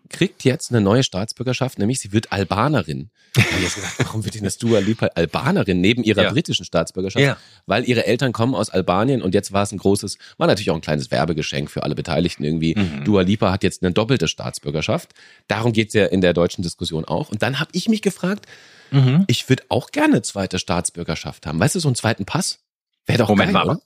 [0.10, 3.10] kriegt jetzt eine neue Staatsbürgerschaft, nämlich sie wird Albanerin.
[3.38, 6.32] Habe jetzt gedacht, warum wird denn das Dua Lipa Albanerin neben ihrer ja.
[6.32, 7.24] britischen Staatsbürgerschaft?
[7.24, 7.38] Ja.
[7.66, 10.76] Weil ihre Eltern kommen aus Albanien und jetzt war es ein großes, war natürlich auch
[10.76, 12.76] ein kleines Werbegeschenk für alle Beteiligten irgendwie.
[12.76, 13.04] Mhm.
[13.06, 15.14] Dua Lipa hat jetzt eine doppelte Staatsbürgerschaft.
[15.48, 17.30] Darum geht's ja in der deutschen Diskussion auch.
[17.30, 18.46] Und dann habe ich mich gefragt,
[18.92, 19.26] mhm.
[19.28, 21.60] ich würde auch gerne eine zweite Staatsbürgerschaft haben.
[21.60, 22.60] Weißt du, so einen zweiten Pass?
[23.06, 23.82] Wäre doch Moment geil, mal, oder?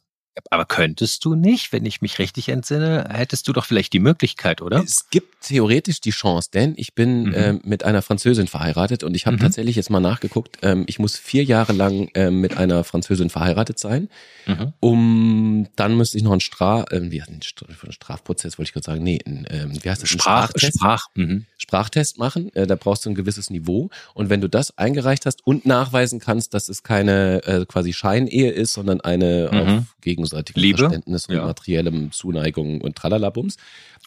[0.49, 4.61] Aber könntest du nicht, wenn ich mich richtig entsinne, hättest du doch vielleicht die Möglichkeit,
[4.61, 4.83] oder?
[4.83, 7.33] Es gibt theoretisch die Chance, denn ich bin mhm.
[7.33, 9.41] äh, mit einer Französin verheiratet und ich habe mhm.
[9.41, 13.79] tatsächlich jetzt mal nachgeguckt, ähm, ich muss vier Jahre lang äh, mit einer Französin verheiratet
[13.79, 14.09] sein,
[14.45, 14.73] mhm.
[14.79, 18.85] um dann müsste ich noch einen Straf, äh, wie heißt ein Strafprozess, wollte ich gerade
[18.85, 20.09] sagen, nee, ein, äh, wie heißt das?
[20.09, 20.79] Sprach, Sprachtest?
[20.79, 21.45] Sprach, mhm.
[21.57, 25.45] Sprachtest machen, äh, da brauchst du ein gewisses Niveau und wenn du das eingereicht hast
[25.45, 29.59] und nachweisen kannst, dass es keine äh, quasi Scheinehe ist, sondern eine mhm.
[29.59, 29.83] auf
[30.29, 30.77] gegenseitigem Liebe?
[30.79, 31.45] Verständnis und ja.
[31.45, 33.57] materiellem Zuneigung und Tralalabums,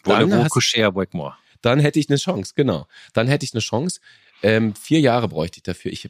[0.03, 0.55] dann, hast,
[1.61, 2.87] dann hätte ich eine Chance, genau.
[3.13, 3.99] Dann hätte ich eine Chance.
[4.43, 5.91] Ähm, vier Jahre bräuchte ich dafür.
[5.91, 6.09] Ich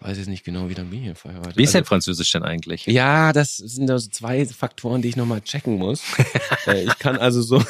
[0.00, 1.56] weiß jetzt nicht genau, wie lange bin ich hier verheiratet.
[1.56, 2.86] Wie ist denn also Französisch denn eigentlich?
[2.86, 6.02] Ja, das sind also zwei Faktoren, die ich nochmal checken muss.
[6.66, 7.62] Äh, ich kann also so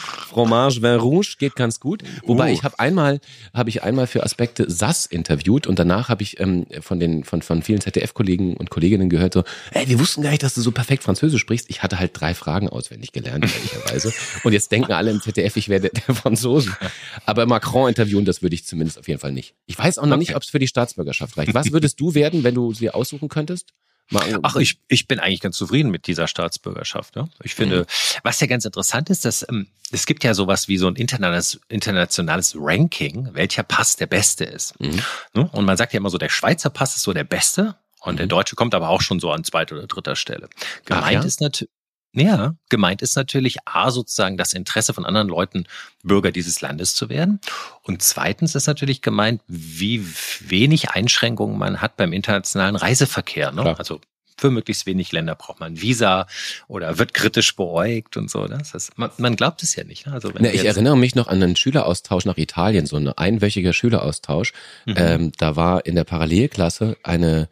[0.00, 2.02] Fromage Vin Rouge geht ganz gut.
[2.24, 2.52] Wobei uh.
[2.52, 3.20] ich habe einmal
[3.54, 7.42] habe ich einmal für Aspekte SAS interviewt und danach habe ich ähm, von den von
[7.42, 10.72] von vielen ZDF-Kollegen und Kolleginnen gehört so, ey, wir wussten gar nicht, dass du so
[10.72, 11.68] perfekt Französisch sprichst.
[11.68, 14.12] Ich hatte halt drei Fragen auswendig gelernt ehrlicherweise
[14.44, 16.70] und jetzt denken alle im ZDF, ich werde der Franzose.
[17.26, 19.54] Aber Macron interviewen, das würde ich zumindest auf jeden Fall nicht.
[19.66, 20.18] Ich weiß auch noch okay.
[20.18, 21.54] nicht, ob es für die Staatsbürgerschaft reicht.
[21.54, 23.72] Was würdest du werden, wenn du sie aussuchen könntest?
[24.42, 27.16] Ach, ich, ich bin eigentlich ganz zufrieden mit dieser Staatsbürgerschaft.
[27.16, 27.28] Ja?
[27.42, 28.20] Ich finde, mhm.
[28.22, 31.60] was ja ganz interessant ist, dass ähm, es gibt ja sowas wie so ein internationales,
[31.68, 34.78] internationales Ranking, welcher Pass der beste ist.
[34.80, 35.00] Mhm.
[35.34, 35.48] Ne?
[35.52, 38.18] Und man sagt ja immer so, der Schweizer Pass ist so der beste und mhm.
[38.18, 40.48] der deutsche kommt aber auch schon so an zweiter oder dritter Stelle.
[40.84, 41.22] Gemeint ja?
[41.22, 41.70] ist natürlich
[42.12, 45.64] ja, gemeint ist natürlich A, sozusagen das Interesse von anderen Leuten,
[46.02, 47.40] Bürger dieses Landes zu werden.
[47.82, 50.04] Und zweitens ist natürlich gemeint, wie
[50.40, 53.52] wenig Einschränkungen man hat beim internationalen Reiseverkehr.
[53.52, 53.76] Ne?
[53.78, 54.00] Also
[54.40, 56.26] für möglichst wenig Länder braucht man Visa
[56.66, 58.46] oder wird kritisch beäugt und so.
[58.46, 60.06] Das heißt, man, man glaubt es ja nicht.
[60.06, 60.14] Ne?
[60.14, 63.72] Also wenn ja, ich erinnere mich noch an einen Schüleraustausch nach Italien, so ein einwöchiger
[63.72, 64.52] Schüleraustausch.
[64.86, 64.94] Mhm.
[64.96, 67.48] Ähm, da war in der Parallelklasse eine,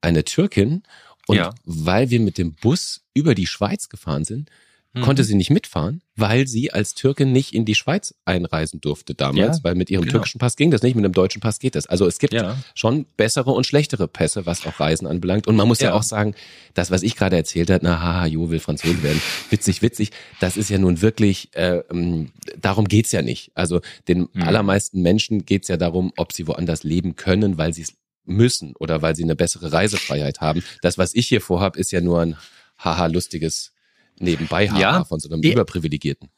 [0.00, 0.84] eine Türkin
[1.28, 1.54] und ja.
[1.64, 4.50] weil wir mit dem Bus über die Schweiz gefahren sind,
[4.94, 5.02] mhm.
[5.02, 9.58] konnte sie nicht mitfahren, weil sie als Türkin nicht in die Schweiz einreisen durfte damals,
[9.58, 10.12] ja, weil mit ihrem genau.
[10.12, 11.86] türkischen Pass ging das nicht, mit einem deutschen Pass geht das.
[11.86, 12.56] Also es gibt ja.
[12.74, 15.46] schon bessere und schlechtere Pässe, was auch Reisen anbelangt.
[15.46, 16.34] Und man muss ja, auch sagen,
[16.74, 20.10] das, was ich gerade erzählt habe, na haha, Jo will Franzose werden, witzig, witzig,
[20.40, 23.52] das ist ja nun wirklich, äh, ähm, darum geht's ja nicht.
[23.54, 24.42] Also den mhm.
[24.42, 27.94] allermeisten Menschen geht's ja darum, ob sie woanders leben können, weil sie es
[28.28, 30.62] müssen oder weil sie eine bessere Reisefreiheit haben.
[30.82, 32.36] Das, was ich hier vorhab, ist ja nur ein
[32.78, 33.72] haha lustiges
[34.18, 36.28] nebenbei ja, von so einem die, Überprivilegierten.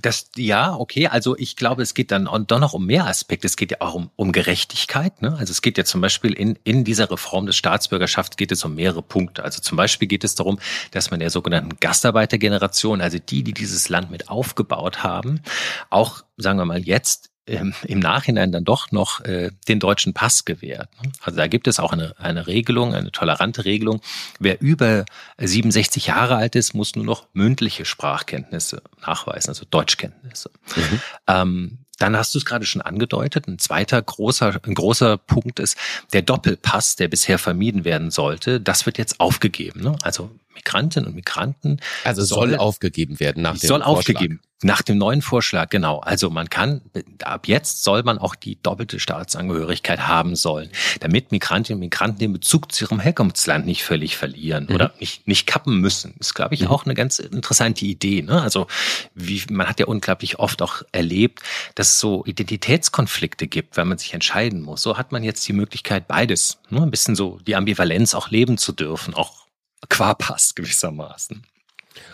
[0.00, 1.08] Das, ja, okay.
[1.08, 3.46] Also ich glaube, es geht dann doch noch um mehr Aspekte.
[3.46, 5.20] Es geht ja auch um, um Gerechtigkeit.
[5.20, 5.36] Ne?
[5.36, 8.74] Also es geht ja zum Beispiel in, in dieser Reform des Staatsbürgerschafts geht es um
[8.74, 9.44] mehrere Punkte.
[9.44, 10.58] Also zum Beispiel geht es darum,
[10.90, 15.42] dass man der sogenannten Gastarbeitergeneration, also die, die dieses Land mit aufgebaut haben,
[15.90, 20.44] auch, sagen wir mal, jetzt ähm, im Nachhinein dann doch noch äh, den deutschen Pass
[20.44, 20.88] gewährt.
[21.02, 21.12] Ne?
[21.22, 24.00] Also da gibt es auch eine, eine Regelung, eine tolerante Regelung.
[24.38, 25.04] Wer über
[25.38, 30.50] 67 Jahre alt ist, muss nur noch mündliche Sprachkenntnisse nachweisen, also Deutschkenntnisse.
[30.76, 31.00] Mhm.
[31.26, 33.46] Ähm, dann hast du es gerade schon angedeutet.
[33.46, 35.76] Ein zweiter großer, ein großer Punkt ist
[36.12, 38.60] der Doppelpass, der bisher vermieden werden sollte.
[38.60, 39.82] Das wird jetzt aufgegeben.
[39.82, 39.96] Ne?
[40.02, 41.80] Also Migrantinnen und Migranten.
[42.04, 43.98] Also soll, soll aufgegeben werden nach dem Soll Vorschlag.
[43.98, 44.40] aufgegeben.
[44.62, 46.00] Nach dem neuen Vorschlag, genau.
[46.00, 46.82] Also man kann,
[47.24, 50.68] ab jetzt soll man auch die doppelte Staatsangehörigkeit haben sollen,
[51.00, 54.74] damit Migrantinnen und Migranten den Bezug zu ihrem Herkunftsland nicht völlig verlieren mhm.
[54.74, 56.12] oder nicht, nicht kappen müssen.
[56.18, 56.66] Das ist, glaube ich, mhm.
[56.66, 58.20] auch eine ganz interessante Idee.
[58.20, 58.42] Ne?
[58.42, 58.66] Also
[59.14, 61.40] wie, man hat ja unglaublich oft auch erlebt,
[61.74, 64.82] dass es so Identitätskonflikte gibt, wenn man sich entscheiden muss.
[64.82, 66.82] So hat man jetzt die Möglichkeit, beides, ne?
[66.82, 69.46] ein bisschen so die Ambivalenz auch leben zu dürfen, auch
[69.88, 71.42] qua Pass gewissermaßen.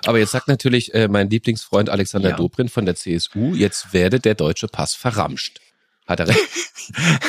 [0.05, 2.37] Aber jetzt sagt natürlich äh, mein Lieblingsfreund Alexander ja.
[2.37, 5.61] Dobrindt von der CSU, jetzt werde der deutsche Pass verramscht.
[6.07, 6.41] Hat er recht?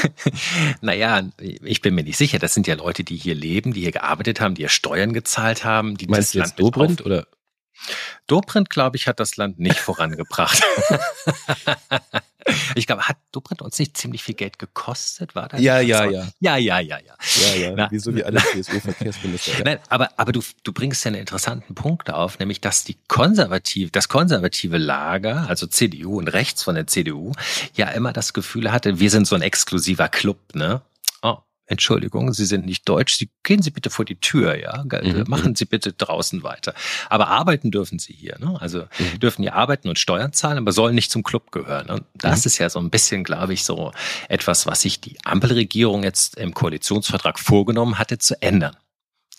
[0.81, 2.37] naja, ich bin mir nicht sicher.
[2.37, 5.63] Das sind ja Leute, die hier leben, die hier gearbeitet haben, die hier Steuern gezahlt
[5.63, 5.97] haben.
[5.97, 7.25] Die Meinst du jetzt Dobrindt oder?
[8.27, 10.63] Dobrindt, glaube ich, hat das Land nicht vorangebracht.
[12.75, 15.35] Ich glaube, hat Dobrindt uns nicht ziemlich viel Geld gekostet?
[15.35, 15.59] War das?
[15.59, 16.27] Ja, ja, ja.
[16.39, 17.15] Ja, ja, ja, ja.
[17.41, 17.73] Ja, ja.
[17.75, 19.51] Na, Wieso wie alle CSU-Verkehrsminister.
[19.57, 19.63] Ja.
[19.65, 23.91] Nein, aber, aber du, du bringst ja einen interessanten Punkt auf, nämlich, dass die konservative,
[23.91, 27.33] das konservative Lager, also CDU und rechts von der CDU,
[27.75, 30.81] ja immer das Gefühl hatte, wir sind so ein exklusiver Club, ne?
[31.69, 35.25] Entschuldigung, Sie sind nicht deutsch, Sie gehen Sie bitte vor die Tür, ja, mhm.
[35.27, 36.73] machen Sie bitte draußen weiter.
[37.09, 38.57] Aber arbeiten dürfen Sie hier, ne?
[38.61, 39.19] Also mhm.
[39.19, 41.89] dürfen ja arbeiten und Steuern zahlen, aber sollen nicht zum Club gehören.
[41.89, 42.49] Und das mhm.
[42.49, 43.91] ist ja so ein bisschen, glaube ich, so
[44.29, 48.77] etwas, was sich die Ampelregierung jetzt im Koalitionsvertrag vorgenommen hatte zu ändern.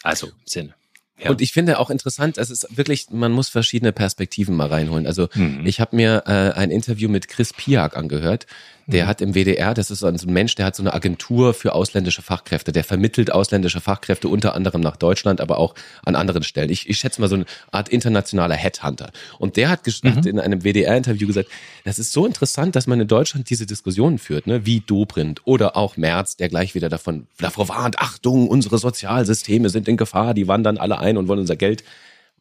[0.03, 0.75] Also im Sinne.
[1.19, 1.31] Ja.
[1.31, 5.07] Und ich finde auch interessant, es ist wirklich, man muss verschiedene Perspektiven mal reinholen.
[5.07, 5.67] Also mhm.
[5.67, 8.47] ich habe mir äh, ein Interview mit Chris Piak angehört,
[8.89, 9.09] der mhm.
[9.09, 12.23] hat im WDR, das ist so ein Mensch, der hat so eine Agentur für ausländische
[12.23, 12.73] Fachkräfte.
[12.73, 15.75] Der vermittelt ausländische Fachkräfte unter anderem nach Deutschland, aber auch
[16.07, 16.71] an anderen Stellen.
[16.71, 19.11] Ich, ich schätze mal so eine Art internationaler Headhunter.
[19.39, 20.17] Und der hat, mhm.
[20.17, 21.51] hat in einem WDR-Interview gesagt,
[21.85, 24.65] das ist so interessant, dass man in Deutschland diese Diskussionen führt, ne?
[24.65, 29.87] wie Dobrindt oder auch Merz, der gleich wieder davon davor warnt, Achtung, unsere Sozialsysteme sind
[29.87, 31.85] in Gefahr, die wandern alle ein und wollen unser Geld.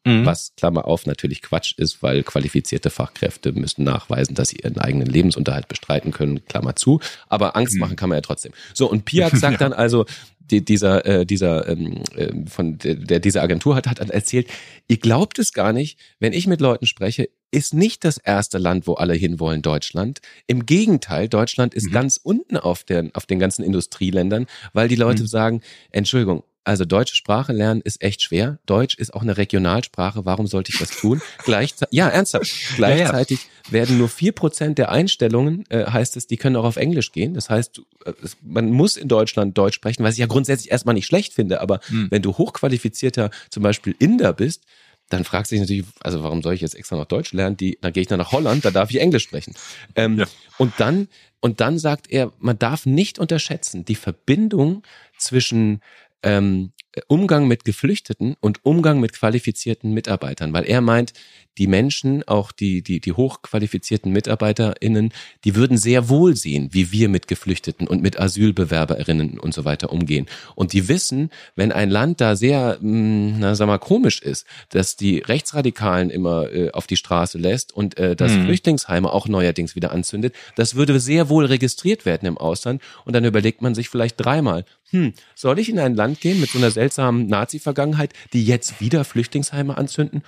[0.06, 0.26] Mhm.
[0.26, 5.08] Was, Klammer auf, natürlich Quatsch ist, weil qualifizierte Fachkräfte müssen nachweisen, dass sie ihren eigenen
[5.08, 7.00] Lebensunterhalt bestreiten können, Klammer zu.
[7.28, 7.82] Aber Angst mhm.
[7.82, 8.54] machen kann man ja trotzdem.
[8.74, 9.70] So, und Piak sagt ja.
[9.70, 10.06] dann also,
[10.50, 14.48] die, dieser, äh, dieser, ähm, äh, von der, der diese Agentur hat, hat erzählt,
[14.88, 18.88] ihr glaubt es gar nicht, wenn ich mit Leuten spreche, ist nicht das erste Land,
[18.88, 20.20] wo alle hinwollen, Deutschland.
[20.48, 21.92] Im Gegenteil, Deutschland ist mhm.
[21.92, 25.28] ganz unten auf, der, auf den ganzen Industrieländern, weil die Leute mhm.
[25.28, 28.60] sagen, Entschuldigung, also deutsche Sprache lernen ist echt schwer.
[28.66, 30.26] Deutsch ist auch eine Regionalsprache.
[30.26, 31.22] Warum sollte ich das tun?
[31.46, 32.52] Gleichzeitig, ja, ernsthaft.
[32.76, 33.72] Gleichzeitig ja, ja.
[33.72, 37.34] werden nur vier Prozent der Einstellungen, äh, heißt es, die können auch auf Englisch gehen.
[37.34, 41.06] Das heißt, äh, man muss in Deutschland Deutsch sprechen, was ich ja grundsätzlich erstmal nicht
[41.06, 41.62] schlecht finde.
[41.62, 42.08] Aber hm.
[42.10, 44.66] wenn du hochqualifizierter zum Beispiel Inder bist,
[45.08, 47.56] dann fragt sich natürlich, also warum soll ich jetzt extra noch Deutsch lernen?
[47.56, 49.56] Die, dann gehe ich dann nach Holland, da darf ich Englisch sprechen.
[49.96, 50.26] Ähm, ja.
[50.58, 51.08] Und dann,
[51.40, 54.84] und dann sagt er, man darf nicht unterschätzen die Verbindung
[55.18, 55.82] zwischen
[56.24, 56.74] ähm,
[57.08, 61.14] Umgang mit Geflüchteten und Umgang mit qualifizierten Mitarbeitern, weil er meint,
[61.58, 65.12] die Menschen, auch die, die, die hochqualifizierten MitarbeiterInnen,
[65.44, 69.92] die würden sehr wohl sehen, wie wir mit Geflüchteten und mit AsylbewerberInnen und so weiter
[69.92, 70.28] umgehen.
[70.56, 74.96] Und die wissen, wenn ein Land da sehr, hm, na, sag mal, komisch ist, dass
[74.96, 78.46] die Rechtsradikalen immer äh, auf die Straße lässt und äh, das mhm.
[78.46, 82.82] Flüchtlingsheime auch neuerdings wieder anzündet, das würde sehr wohl registriert werden im Ausland.
[83.06, 86.50] Und dann überlegt man sich vielleicht dreimal, hm, soll ich in ein Land gehen mit
[86.50, 90.24] so einer seltsamen Nazi-Vergangenheit, die jetzt wieder Flüchtlingsheime anzünden?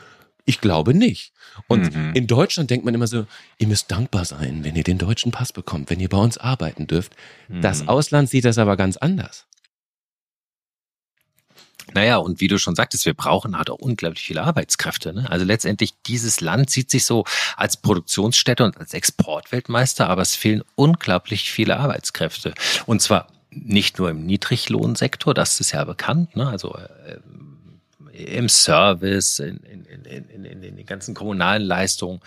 [0.45, 1.31] Ich glaube nicht.
[1.67, 2.13] Und mhm.
[2.15, 3.25] in Deutschland denkt man immer so,
[3.59, 6.87] ihr müsst dankbar sein, wenn ihr den deutschen Pass bekommt, wenn ihr bei uns arbeiten
[6.87, 7.15] dürft.
[7.47, 7.61] Mhm.
[7.61, 9.45] Das Ausland sieht das aber ganz anders.
[11.93, 15.13] Naja, und wie du schon sagtest, wir brauchen halt auch unglaublich viele Arbeitskräfte.
[15.13, 15.29] Ne?
[15.29, 17.25] Also letztendlich, dieses Land sieht sich so
[17.57, 22.53] als Produktionsstätte und als Exportweltmeister, aber es fehlen unglaublich viele Arbeitskräfte.
[22.85, 26.47] Und zwar nicht nur im Niedriglohnsektor, das ist ja bekannt, ne?
[26.47, 27.19] also äh,
[28.13, 32.21] im Service, in, in, in, in, in den ganzen kommunalen Leistungen,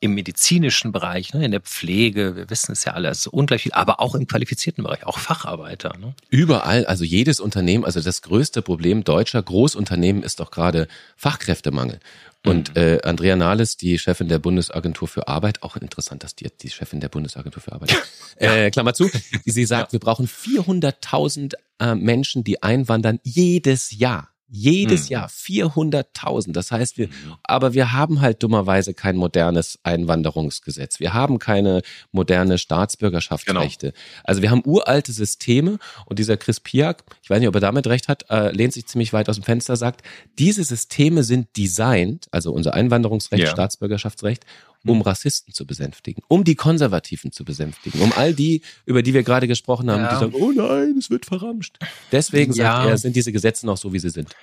[0.00, 4.00] im medizinischen Bereich, ne, in der Pflege, wir wissen es ja alles, ungleich viel, aber
[4.00, 5.96] auch im qualifizierten Bereich, auch Facharbeiter.
[5.98, 6.14] Ne?
[6.28, 12.00] Überall, also jedes Unternehmen, also das größte Problem deutscher Großunternehmen ist doch gerade Fachkräftemangel.
[12.44, 12.80] Und mhm.
[12.80, 17.00] äh, Andrea Nahles, die Chefin der Bundesagentur für Arbeit, auch interessant, dass die die Chefin
[17.00, 17.94] der Bundesagentur für Arbeit,
[18.36, 19.10] äh, Klammer zu,
[19.44, 19.92] sie sagt, ja.
[19.92, 24.30] wir brauchen 400.000 äh, Menschen, die einwandern jedes Jahr.
[24.48, 25.12] Jedes hm.
[25.12, 26.52] Jahr 400.000.
[26.52, 27.34] Das heißt, wir, mhm.
[27.42, 31.00] aber wir haben halt dummerweise kein modernes Einwanderungsgesetz.
[31.00, 31.82] Wir haben keine
[32.12, 33.88] moderne Staatsbürgerschaftsrechte.
[33.88, 34.00] Genau.
[34.22, 37.88] Also wir haben uralte Systeme und dieser Chris Piak, ich weiß nicht, ob er damit
[37.88, 40.02] recht hat, äh, lehnt sich ziemlich weit aus dem Fenster, sagt,
[40.38, 43.50] diese Systeme sind designt, also unser Einwanderungsrecht, ja.
[43.50, 44.44] Staatsbürgerschaftsrecht,
[44.88, 49.22] um Rassisten zu besänftigen, um die Konservativen zu besänftigen, um all die, über die wir
[49.22, 50.12] gerade gesprochen haben, ja.
[50.12, 51.78] die sagen, oh nein, es wird verramscht.
[52.12, 52.76] Deswegen ja.
[52.76, 54.34] sagt er, sind diese Gesetze noch so, wie sie sind.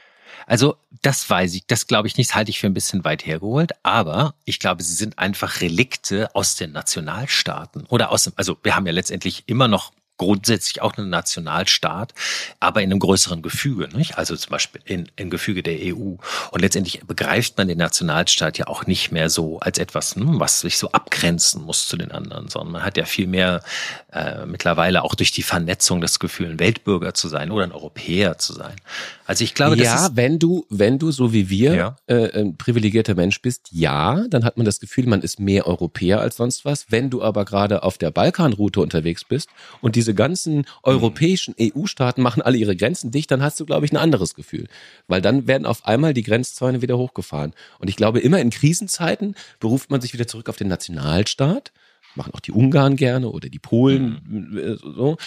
[0.45, 3.71] Also das weiß ich, das glaube ich nicht, halte ich für ein bisschen weit hergeholt,
[3.83, 8.75] aber ich glaube, sie sind einfach Relikte aus den Nationalstaaten oder aus dem, also wir
[8.75, 12.13] haben ja letztendlich immer noch grundsätzlich auch ein Nationalstaat,
[12.59, 14.17] aber in einem größeren Gefüge, nicht?
[14.17, 16.15] also zum Beispiel in, in Gefüge der EU.
[16.51, 20.61] Und letztendlich begreift man den Nationalstaat ja auch nicht mehr so als etwas, hm, was
[20.61, 23.61] sich so abgrenzen muss zu den anderen, sondern man hat ja viel mehr
[24.11, 28.37] äh, mittlerweile auch durch die Vernetzung das Gefühl, ein Weltbürger zu sein oder ein Europäer
[28.37, 28.75] zu sein.
[29.25, 31.95] Also ich glaube, ja, wenn du, wenn du so wie wir ja.
[32.07, 36.19] äh, ein privilegierter Mensch bist, ja, dann hat man das Gefühl, man ist mehr Europäer
[36.19, 36.87] als sonst was.
[36.89, 39.49] Wenn du aber gerade auf der Balkanroute unterwegs bist
[39.81, 41.55] und diese ganzen europäischen.
[41.59, 44.67] EU-Staaten machen alle ihre Grenzen dicht, dann hast du, glaube ich, ein anderes Gefühl,
[45.07, 47.53] weil dann werden auf einmal die Grenzzäune wieder hochgefahren.
[47.79, 51.71] Und ich glaube, immer in Krisenzeiten beruft man sich wieder zurück auf den Nationalstaat
[52.15, 54.77] machen auch die Ungarn gerne oder die Polen mhm.
[54.83, 55.17] so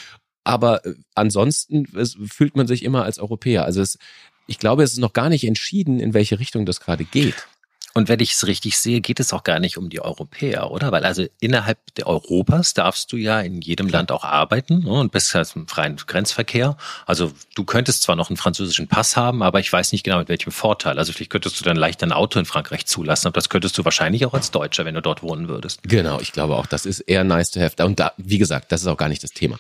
[0.47, 1.87] aber äh, ansonsten
[2.28, 3.64] fühlt man sich immer als Europäer.
[3.64, 3.99] Also es,
[4.47, 7.49] ich glaube, es ist noch gar nicht entschieden, in welche Richtung das gerade geht.
[7.97, 10.92] Und wenn ich es richtig sehe, geht es auch gar nicht um die Europäer, oder?
[10.92, 14.90] Weil also innerhalb der Europas darfst du ja in jedem Land auch arbeiten ne?
[14.90, 16.76] und bist halt im freien Grenzverkehr.
[17.07, 20.28] Also du könntest zwar noch einen französischen Pass haben, aber ich weiß nicht genau mit
[20.28, 20.99] welchem Vorteil.
[20.99, 23.84] Also vielleicht könntest du dann leicht ein Auto in Frankreich zulassen, aber das könntest du
[23.86, 25.80] wahrscheinlich auch als Deutscher, wenn du dort wohnen würdest.
[25.82, 27.82] Genau, ich glaube auch, das ist eher nice to have.
[27.82, 29.59] Und da, wie gesagt, das ist auch gar nicht das Thema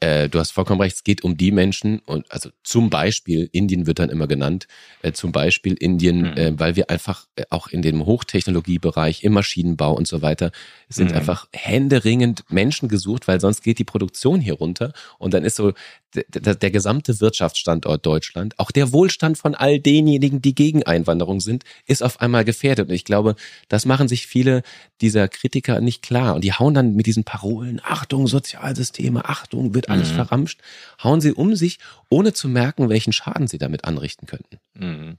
[0.00, 3.86] äh, du hast vollkommen recht, es geht um die Menschen und also zum Beispiel, Indien
[3.86, 4.66] wird dann immer genannt,
[5.02, 6.36] äh, zum Beispiel Indien, mhm.
[6.36, 10.52] äh, weil wir einfach äh, auch in dem Hochtechnologiebereich, im Maschinenbau und so weiter,
[10.88, 11.18] sind mhm.
[11.18, 15.72] einfach händeringend Menschen gesucht, weil sonst geht die Produktion hier runter und dann ist so
[16.14, 21.64] der, der gesamte Wirtschaftsstandort Deutschland, auch der Wohlstand von all denjenigen, die gegen Einwanderung sind,
[21.86, 22.88] ist auf einmal gefährdet.
[22.88, 23.36] Und ich glaube,
[23.68, 24.62] das machen sich viele
[25.00, 26.34] dieser Kritiker nicht klar.
[26.34, 30.16] Und die hauen dann mit diesen Parolen, Achtung, Sozialsysteme, Achtung, wird alles mhm.
[30.16, 30.60] verramscht,
[31.02, 34.58] hauen sie um sich, ohne zu merken, welchen Schaden sie damit anrichten könnten.
[34.74, 35.18] Mhm.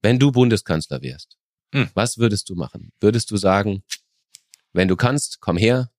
[0.00, 1.36] Wenn du Bundeskanzler wärst,
[1.72, 1.90] mhm.
[1.94, 2.92] was würdest du machen?
[3.00, 3.82] Würdest du sagen,
[4.72, 5.90] wenn du kannst, komm her,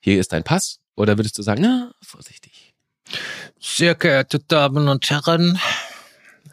[0.00, 0.80] hier ist dein Pass?
[0.98, 2.74] Oder würdest du sagen, na, vorsichtig?
[3.60, 5.58] Sehr geehrte Damen und Herren,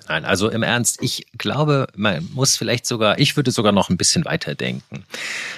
[0.07, 3.97] Nein, also im Ernst, ich glaube, man muss vielleicht sogar, ich würde sogar noch ein
[3.97, 5.03] bisschen weiter denken.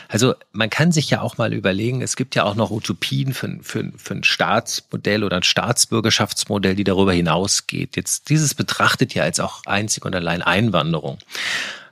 [0.07, 3.57] Also man kann sich ja auch mal überlegen, es gibt ja auch noch Utopien für,
[3.61, 7.97] für, für ein Staatsmodell oder ein Staatsbürgerschaftsmodell, die darüber hinausgeht.
[7.97, 11.17] Jetzt dieses betrachtet ja als auch einzig und allein Einwanderung.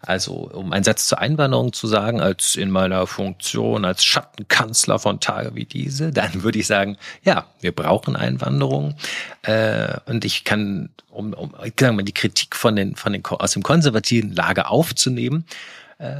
[0.05, 5.19] Also, um einen Satz zur Einwanderung zu sagen, als in meiner Funktion als Schattenkanzler von
[5.19, 8.95] Tage wie diese, dann würde ich sagen, ja, wir brauchen Einwanderung.
[9.43, 13.53] Äh, und ich kann, um, um sagen wir, die Kritik von den, von den, aus
[13.53, 15.45] dem konservativen Lager aufzunehmen,
[15.97, 16.15] äh,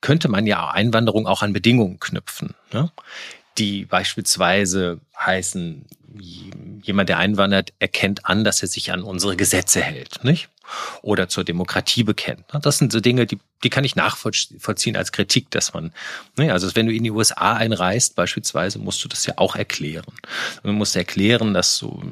[0.00, 2.54] könnte man ja Einwanderung auch an Bedingungen knüpfen.
[2.72, 2.90] Ne?
[3.58, 5.84] die beispielsweise heißen,
[6.82, 10.48] jemand, der einwandert, erkennt an, dass er sich an unsere Gesetze hält, nicht?
[11.02, 12.44] Oder zur Demokratie bekennt.
[12.62, 15.92] Das sind so Dinge, die, die kann ich nachvollziehen als Kritik, dass man,
[16.36, 20.04] ne, also wenn du in die USA einreist beispielsweise, musst du das ja auch erklären.
[20.62, 22.02] du musst erklären, dass du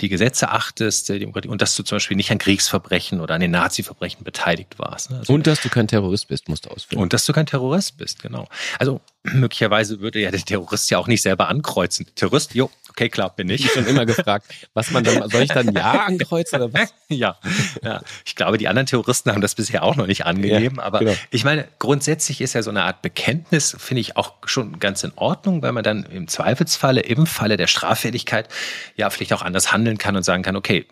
[0.00, 3.40] die Gesetze achtest, der Demokratie, und dass du zum Beispiel nicht an Kriegsverbrechen oder an
[3.40, 5.10] den Nazi-Verbrechen beteiligt warst.
[5.10, 7.02] Also, und dass du kein Terrorist bist, musst du ausführen.
[7.02, 8.48] Und dass du kein Terrorist bist, genau.
[8.78, 12.06] Also möglicherweise würde ja der Terrorist ja auch nicht selber ankreuzen.
[12.14, 13.66] Terrorist, jo, okay, klar, bin ich.
[13.66, 16.94] Ich schon immer gefragt, was man dann, soll ich dann Ja ankreuzen oder was?
[17.08, 17.36] ja,
[17.82, 18.00] ja.
[18.24, 21.14] Ich glaube, die anderen Terroristen haben das bisher auch noch nicht angegeben, ja, aber genau.
[21.30, 25.12] ich meine, grundsätzlich ist ja so eine Art Bekenntnis, finde ich auch schon ganz in
[25.16, 28.48] Ordnung, weil man dann im Zweifelsfalle, im Falle der Straffälligkeit
[28.96, 30.86] ja vielleicht auch anders handeln kann und sagen kann, okay,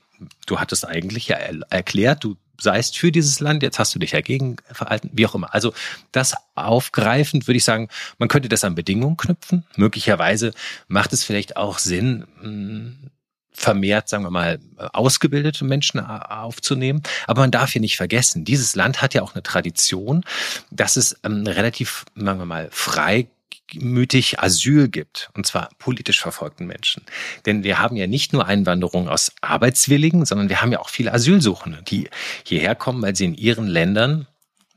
[0.47, 1.39] du hattest eigentlich ja
[1.71, 5.55] erklärt, du seist für dieses Land, jetzt hast du dich dagegen verhalten, wie auch immer.
[5.55, 5.73] Also
[6.13, 7.89] das aufgreifend würde ich sagen,
[8.19, 9.65] man könnte das an Bedingungen knüpfen.
[9.77, 10.53] Möglicherweise
[10.89, 13.11] macht es vielleicht auch Sinn, hm,
[13.55, 17.03] vermehrt, sagen wir mal, ausgebildete Menschen aufzunehmen.
[17.29, 20.25] Aber man darf hier nicht vergessen, dieses Land hat ja auch eine Tradition,
[20.71, 23.29] dass es ähm, relativ, sagen wir mal, frei
[23.75, 27.05] mütig Asyl gibt, und zwar politisch verfolgten Menschen.
[27.47, 31.13] Denn wir haben ja nicht nur Einwanderung aus Arbeitswilligen, sondern wir haben ja auch viele
[31.13, 32.09] Asylsuchende, die
[32.45, 34.27] hierher kommen, weil sie in ihren Ländern,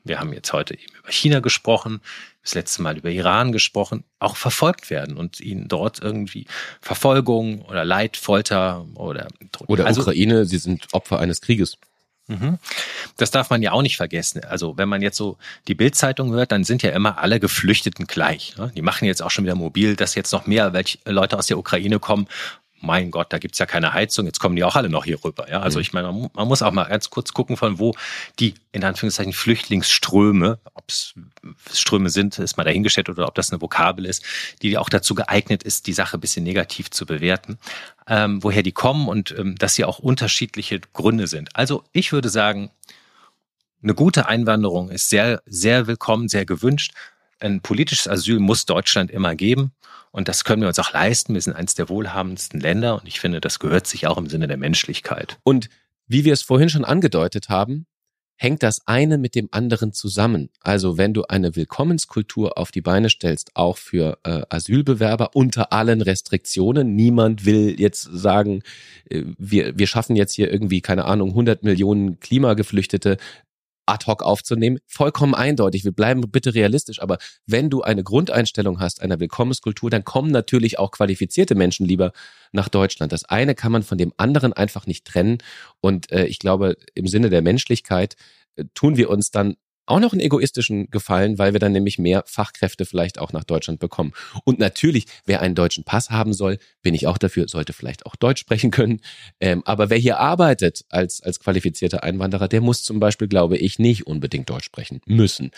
[0.04, 2.02] wir haben jetzt heute eben über China gesprochen,
[2.44, 6.46] das letzte Mal über Iran gesprochen, auch verfolgt werden und ihnen dort irgendwie
[6.80, 9.28] Verfolgung oder Leid, Folter oder
[9.68, 11.78] Oder also, Ukraine, sie sind Opfer eines Krieges.
[12.28, 12.60] Mhm.
[13.16, 14.44] Das darf man ja auch nicht vergessen.
[14.44, 18.56] Also wenn man jetzt so die Bildzeitung hört, dann sind ja immer alle Geflüchteten gleich.
[18.58, 18.72] Ne?
[18.76, 20.72] Die machen jetzt auch schon wieder mobil, dass jetzt noch mehr
[21.06, 22.28] Leute aus der Ukraine kommen
[22.80, 25.50] mein Gott, da gibt's ja keine Heizung, jetzt kommen die auch alle noch hier rüber.
[25.50, 25.62] Ja?
[25.62, 25.82] Also mhm.
[25.82, 27.94] ich meine, man muss auch mal ganz kurz gucken, von wo
[28.40, 31.16] die in Anführungszeichen Flüchtlingsströme, ob es
[31.74, 34.24] Ströme sind, ist mal dahingestellt oder ob das eine Vokabel ist,
[34.62, 37.58] die auch dazu geeignet ist, die Sache ein bisschen negativ zu bewerten,
[38.08, 41.56] ähm, woher die kommen und ähm, dass sie auch unterschiedliche Gründe sind.
[41.56, 42.72] Also ich würde sagen,
[43.84, 46.94] eine gute Einwanderung ist sehr, sehr willkommen, sehr gewünscht.
[47.40, 49.72] Ein politisches Asyl muss Deutschland immer geben.
[50.12, 51.34] Und das können wir uns auch leisten.
[51.34, 54.48] Wir sind eines der wohlhabendsten Länder und ich finde, das gehört sich auch im Sinne
[54.48, 55.38] der Menschlichkeit.
[55.44, 55.70] Und
[56.08, 57.86] wie wir es vorhin schon angedeutet haben,
[58.38, 60.50] hängt das eine mit dem anderen zusammen.
[60.62, 66.02] Also wenn du eine Willkommenskultur auf die Beine stellst, auch für äh, Asylbewerber unter allen
[66.02, 68.62] Restriktionen, niemand will jetzt sagen,
[69.10, 73.18] äh, wir, wir schaffen jetzt hier irgendwie, keine Ahnung, 100 Millionen Klimageflüchtete,
[73.88, 74.80] ad hoc aufzunehmen.
[74.86, 75.84] Vollkommen eindeutig.
[75.84, 77.02] Wir bleiben bitte realistisch.
[77.02, 82.12] Aber wenn du eine Grundeinstellung hast einer Willkommenskultur, dann kommen natürlich auch qualifizierte Menschen lieber
[82.52, 83.12] nach Deutschland.
[83.12, 85.40] Das eine kann man von dem anderen einfach nicht trennen.
[85.82, 88.16] Und äh, ich glaube, im Sinne der Menschlichkeit
[88.56, 89.56] äh, tun wir uns dann
[89.88, 93.80] auch noch einen egoistischen Gefallen, weil wir dann nämlich mehr Fachkräfte vielleicht auch nach Deutschland
[93.80, 94.14] bekommen.
[94.44, 98.16] Und natürlich, wer einen deutschen Pass haben soll, bin ich auch dafür, sollte vielleicht auch
[98.16, 99.02] Deutsch sprechen können.
[99.40, 103.80] Ähm, aber wer hier arbeitet als, als qualifizierter Einwanderer, der muss zum Beispiel, glaube ich,
[103.80, 105.52] nicht unbedingt Deutsch sprechen müssen.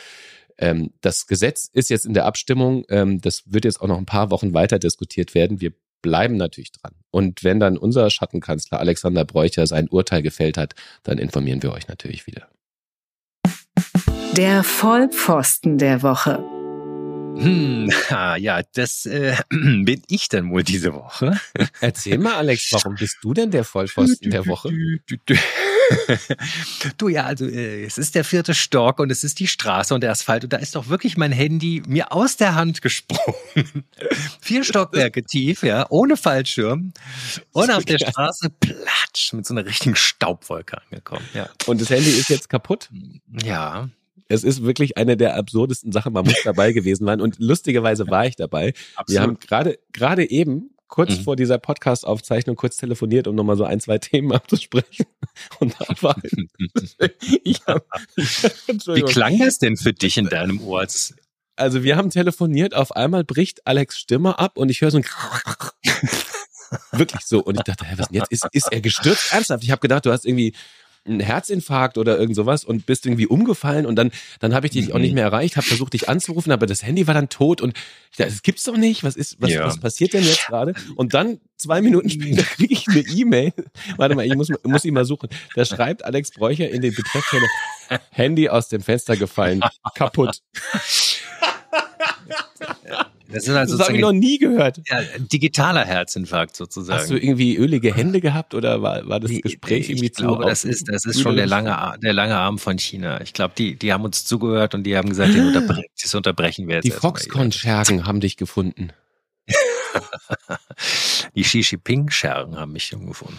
[0.58, 2.86] Ähm, das Gesetz ist jetzt in der Abstimmung.
[2.90, 5.62] Ähm, das wird jetzt auch noch ein paar Wochen weiter diskutiert werden.
[5.62, 6.94] Wir bleiben natürlich dran.
[7.12, 11.88] Und wenn dann unser Schattenkanzler Alexander Bräucher sein Urteil gefällt hat, dann informieren wir euch
[11.88, 12.48] natürlich wieder.
[14.36, 16.44] Der Vollpfosten der Woche.
[17.40, 17.90] Hm,
[18.38, 21.40] ja, das äh, bin ich dann wohl diese Woche.
[21.82, 24.70] Erzähl mal, Alex, warum bist du denn der Vollpfosten der Woche?
[26.98, 30.02] du ja, also äh, es ist der vierte Stock und es ist die Straße und
[30.02, 33.86] der Asphalt und da ist doch wirklich mein Handy mir aus der Hand gesprungen.
[34.42, 36.94] Vier Stockwerke tief, ja, ohne Fallschirm
[37.52, 41.26] und auf der Straße platsch mit so einer richtigen Staubwolke angekommen.
[41.34, 41.50] Ja.
[41.66, 42.90] Und das Handy ist jetzt kaputt?
[43.44, 43.90] Ja.
[44.30, 46.14] Es ist wirklich eine der absurdesten Sachen.
[46.14, 47.20] Man muss dabei gewesen sein.
[47.20, 48.74] Und lustigerweise war ich dabei.
[48.96, 49.10] Absolut.
[49.10, 51.24] Wir haben gerade gerade eben kurz mhm.
[51.24, 55.06] vor dieser Podcast-Aufzeichnung kurz telefoniert, um nochmal so ein, zwei Themen abzusprechen.
[55.60, 56.16] Und da war
[57.44, 60.86] ich hab, Wie klang das denn für dich in deinem Ohr?
[61.56, 65.06] Also wir haben telefoniert, auf einmal bricht Alex Stimme ab und ich höre so ein
[66.92, 67.44] Wirklich so.
[67.44, 68.32] Und ich dachte, hä, was denn jetzt?
[68.32, 69.34] Ist, ist er gestürzt?
[69.34, 69.64] Ernsthaft?
[69.64, 70.54] Ich habe gedacht, du hast irgendwie
[71.06, 74.90] einen Herzinfarkt oder irgend sowas und bist irgendwie umgefallen und dann dann habe ich dich
[74.90, 74.94] mhm.
[74.94, 75.16] auch nicht mhm.
[75.16, 77.78] mehr erreicht, habe versucht dich anzurufen, aber das Handy war dann tot und
[78.12, 79.04] ich dachte, das gibt's doch nicht.
[79.04, 79.66] Was ist was, ja.
[79.66, 80.74] was passiert denn jetzt gerade?
[80.96, 83.54] Und dann zwei Minuten später kriege ich eine E-Mail.
[83.98, 85.30] Warte mal, ich muss muss ihn mal suchen.
[85.56, 87.46] Da schreibt Alex Bräucher in den Betreffzeile
[88.12, 89.62] Handy aus dem Fenster gefallen,
[89.96, 90.42] kaputt.
[93.32, 94.82] Das, sind also das habe ich noch nie gehört.
[94.88, 97.00] Ja, digitaler Herzinfarkt sozusagen.
[97.00, 100.24] Hast du irgendwie ölige Hände gehabt oder war, war das Gespräch ich irgendwie ich zu
[100.24, 103.22] glaube, das ist das ist schon der lange der lange Arm von China.
[103.22, 106.68] Ich glaube, die die haben uns zugehört und die haben gesagt, ah, unterbre das unterbrechen
[106.68, 106.86] wir jetzt.
[106.86, 108.92] Die Foxconn-Schergen haben dich gefunden.
[111.36, 113.38] die Xi Jinping-Schergen haben mich schon gefunden.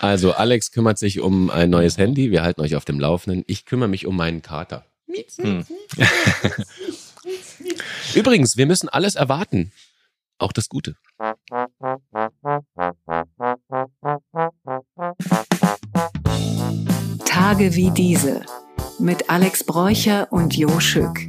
[0.00, 2.30] Also Alex kümmert sich um ein neues Handy.
[2.30, 3.44] Wir halten euch auf dem Laufenden.
[3.46, 4.84] Ich kümmere mich um meinen Kater.
[5.36, 5.64] Hm.
[8.14, 9.72] Übrigens, wir müssen alles erwarten.
[10.38, 10.96] Auch das Gute.
[17.24, 18.44] Tage wie diese
[18.98, 21.20] mit Alex Bräucher und Jo Schück.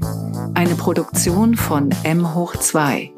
[0.56, 3.12] Eine Produktion von M hoch 2.